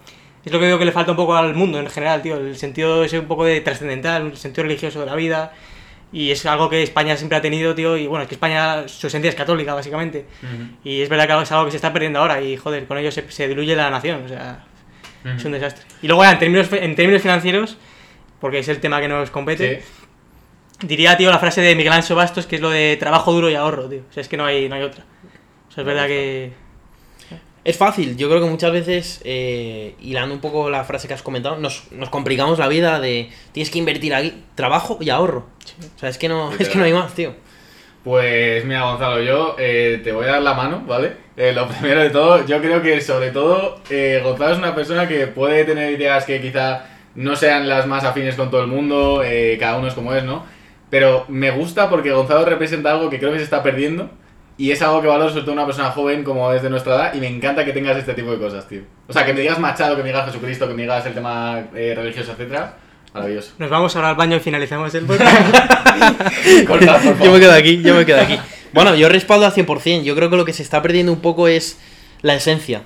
[0.45, 2.37] es lo que digo que le falta un poco al mundo en general, tío.
[2.37, 5.53] El sentido ese un poco de trascendental, el sentido religioso de la vida.
[6.13, 7.97] Y es algo que España siempre ha tenido, tío.
[7.97, 10.27] Y bueno, es que España, su esencia es católica, básicamente.
[10.83, 13.13] Y es verdad que es algo que se está perdiendo ahora y joder, con ello
[13.13, 14.65] se, se diluye la nación, o sea,
[15.37, 15.85] es un desastre.
[16.03, 17.77] Y luego ya, en términos, en términos financieros,
[18.41, 19.87] porque es el tema que nos compete, Sí.
[20.83, 23.55] Diría, tío, la frase de Miguel Anso Bastos, que es lo de trabajo duro y
[23.55, 24.03] ahorro, tío.
[24.09, 25.05] O sea, es que no hay, no hay otra.
[25.69, 26.53] O sea, es verdad que...
[27.65, 31.23] Es fácil, yo creo que muchas veces, eh, hilando un poco la frase que has
[31.23, 35.47] comentado, nos, nos complicamos la vida de tienes que invertir aquí, trabajo y ahorro.
[35.97, 37.35] O sea, es que no, es que no hay más, tío.
[38.05, 41.17] Pues mira, Gonzalo, yo eh, te voy a dar la mano, ¿vale?
[41.37, 45.09] Eh, lo primero de todo, yo creo que sobre todo eh, Gonzalo es una persona
[45.09, 46.85] que puede tener ideas que quizá
[47.17, 50.23] no sean las más afines con todo el mundo, eh, cada uno es como es,
[50.23, 50.45] ¿no?
[50.97, 54.09] Pero me gusta porque Gonzalo representa algo que creo que se está perdiendo
[54.57, 57.15] Y es algo que valoro sobre todo una persona joven como es de nuestra edad
[57.15, 58.81] y me encanta que tengas este tipo de cosas, tío.
[59.07, 61.65] O sea, que me digas Machado, que me digas Jesucristo, que me digas el tema
[61.75, 62.79] eh, religioso, etcétera.
[63.13, 63.53] Maravilloso.
[63.59, 66.67] Nos vamos ahora al baño y finalizamos el podcast.
[66.67, 66.99] Corta.
[67.23, 68.39] Yo me quedo aquí, yo me quedo aquí.
[68.73, 70.03] Bueno, yo respaldo al 100%.
[70.03, 71.79] Yo creo que lo que se está perdiendo un poco es
[72.23, 72.85] la esencia.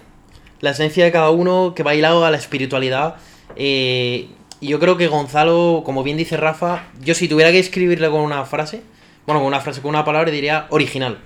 [0.58, 3.14] La esencia de cada uno que va hilado a la espiritualidad.
[3.54, 4.26] Eh,
[4.60, 8.20] y yo creo que Gonzalo, como bien dice Rafa, yo si tuviera que escribirle con
[8.20, 8.82] una frase,
[9.26, 11.18] bueno, con una frase, con una palabra, diría original.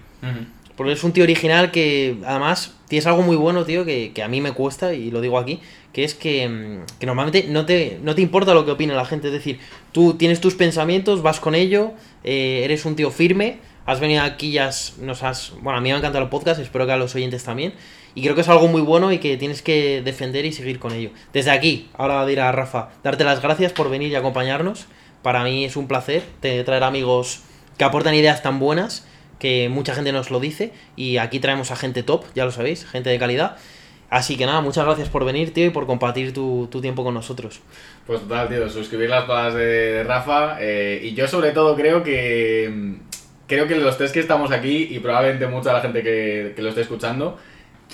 [0.76, 4.28] Porque es un tío original que, además, tienes algo muy bueno, tío, que, que a
[4.28, 5.60] mí me cuesta, y lo digo aquí,
[5.92, 9.04] que es que, mm, que normalmente no te, no te importa lo que opine la
[9.04, 9.28] gente.
[9.28, 9.60] Es decir,
[9.92, 11.92] tú tienes tus pensamientos, vas con ello,
[12.24, 15.52] eh, eres un tío firme, has venido aquí y has, nos has...
[15.62, 17.74] Bueno, a mí me encanta el podcast, espero que a los oyentes también.
[18.14, 20.92] Y creo que es algo muy bueno y que tienes que defender y seguir con
[20.92, 21.10] ello.
[21.32, 24.86] Desde aquí, ahora a Rafa, darte las gracias por venir y acompañarnos.
[25.22, 27.42] Para mí es un placer traer amigos
[27.76, 29.06] que aportan ideas tan buenas
[29.38, 32.86] que mucha gente nos lo dice y aquí traemos a gente top, ya lo sabéis,
[32.86, 33.56] gente de calidad.
[34.10, 37.14] Así que nada, muchas gracias por venir, tío, y por compartir tu, tu tiempo con
[37.14, 37.60] nosotros.
[38.06, 40.58] Pues total, tío, suscribir las palabras de, Rafa.
[40.60, 42.94] eh, y yo sobre todo creo que.
[43.46, 46.70] Creo que los tres que estamos aquí, y probablemente mucha la gente que, que lo
[46.70, 47.38] esté escuchando,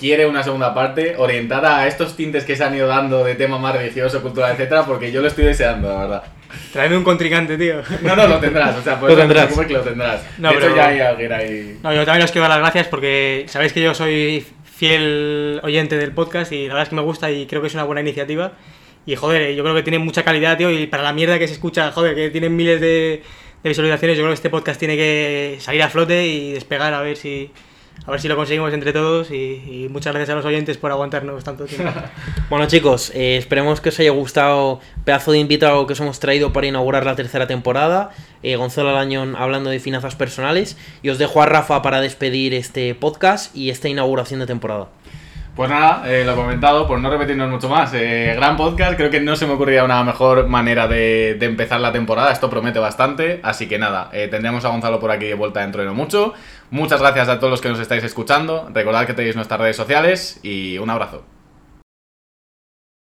[0.01, 3.57] quiere una segunda parte orientada a estos tintes que se han ido dando de tema
[3.59, 6.23] más religioso, cultural, etcétera, porque yo lo estoy deseando, la verdad.
[6.73, 7.75] Traeme un contrincante, tío.
[8.01, 9.55] No, no, lo tendrás, o sea, pues Lo tendrás.
[9.55, 10.21] no que lo tendrás.
[10.39, 11.79] No, de hecho, pero- ya hay alguien ahí.
[11.83, 14.45] No, yo también os quiero dar las gracias porque sabéis que yo soy
[14.75, 17.73] fiel oyente del podcast y la verdad es que me gusta y creo que es
[17.75, 18.53] una buena iniciativa.
[19.05, 21.53] Y joder, yo creo que tiene mucha calidad, tío, y para la mierda que se
[21.53, 23.21] escucha, joder, que tienen miles de,
[23.63, 27.01] de visualizaciones, yo creo que este podcast tiene que salir a flote y despegar a
[27.01, 27.51] ver si
[28.05, 31.43] a ver si lo conseguimos entre todos y, muchas gracias a los oyentes por aguantarnos
[31.43, 31.91] tanto tiempo.
[32.49, 36.51] Bueno chicos, eh, esperemos que os haya gustado pedazo de invitado que os hemos traído
[36.51, 38.09] para inaugurar la tercera temporada.
[38.43, 40.77] Eh, Gonzalo Alañón hablando de finanzas personales.
[41.03, 44.87] Y os dejo a Rafa para despedir este podcast y esta inauguración de temporada.
[45.55, 47.93] Pues nada, eh, lo comentado, por no repetirnos mucho más.
[47.93, 51.91] eh, gran podcast, creo que no se me ocurría una mejor manera de, empezar la
[51.91, 52.31] temporada.
[52.31, 53.41] Esto promete bastante.
[53.43, 56.33] Así que nada, eh, tendremos a Gonzalo por aquí de vuelta dentro de no mucho.
[56.69, 58.69] Muchas gracias a todos los que nos estáis escuchando.
[58.73, 61.30] Recordad que tenéis nuestras redes sociales y un abrazo.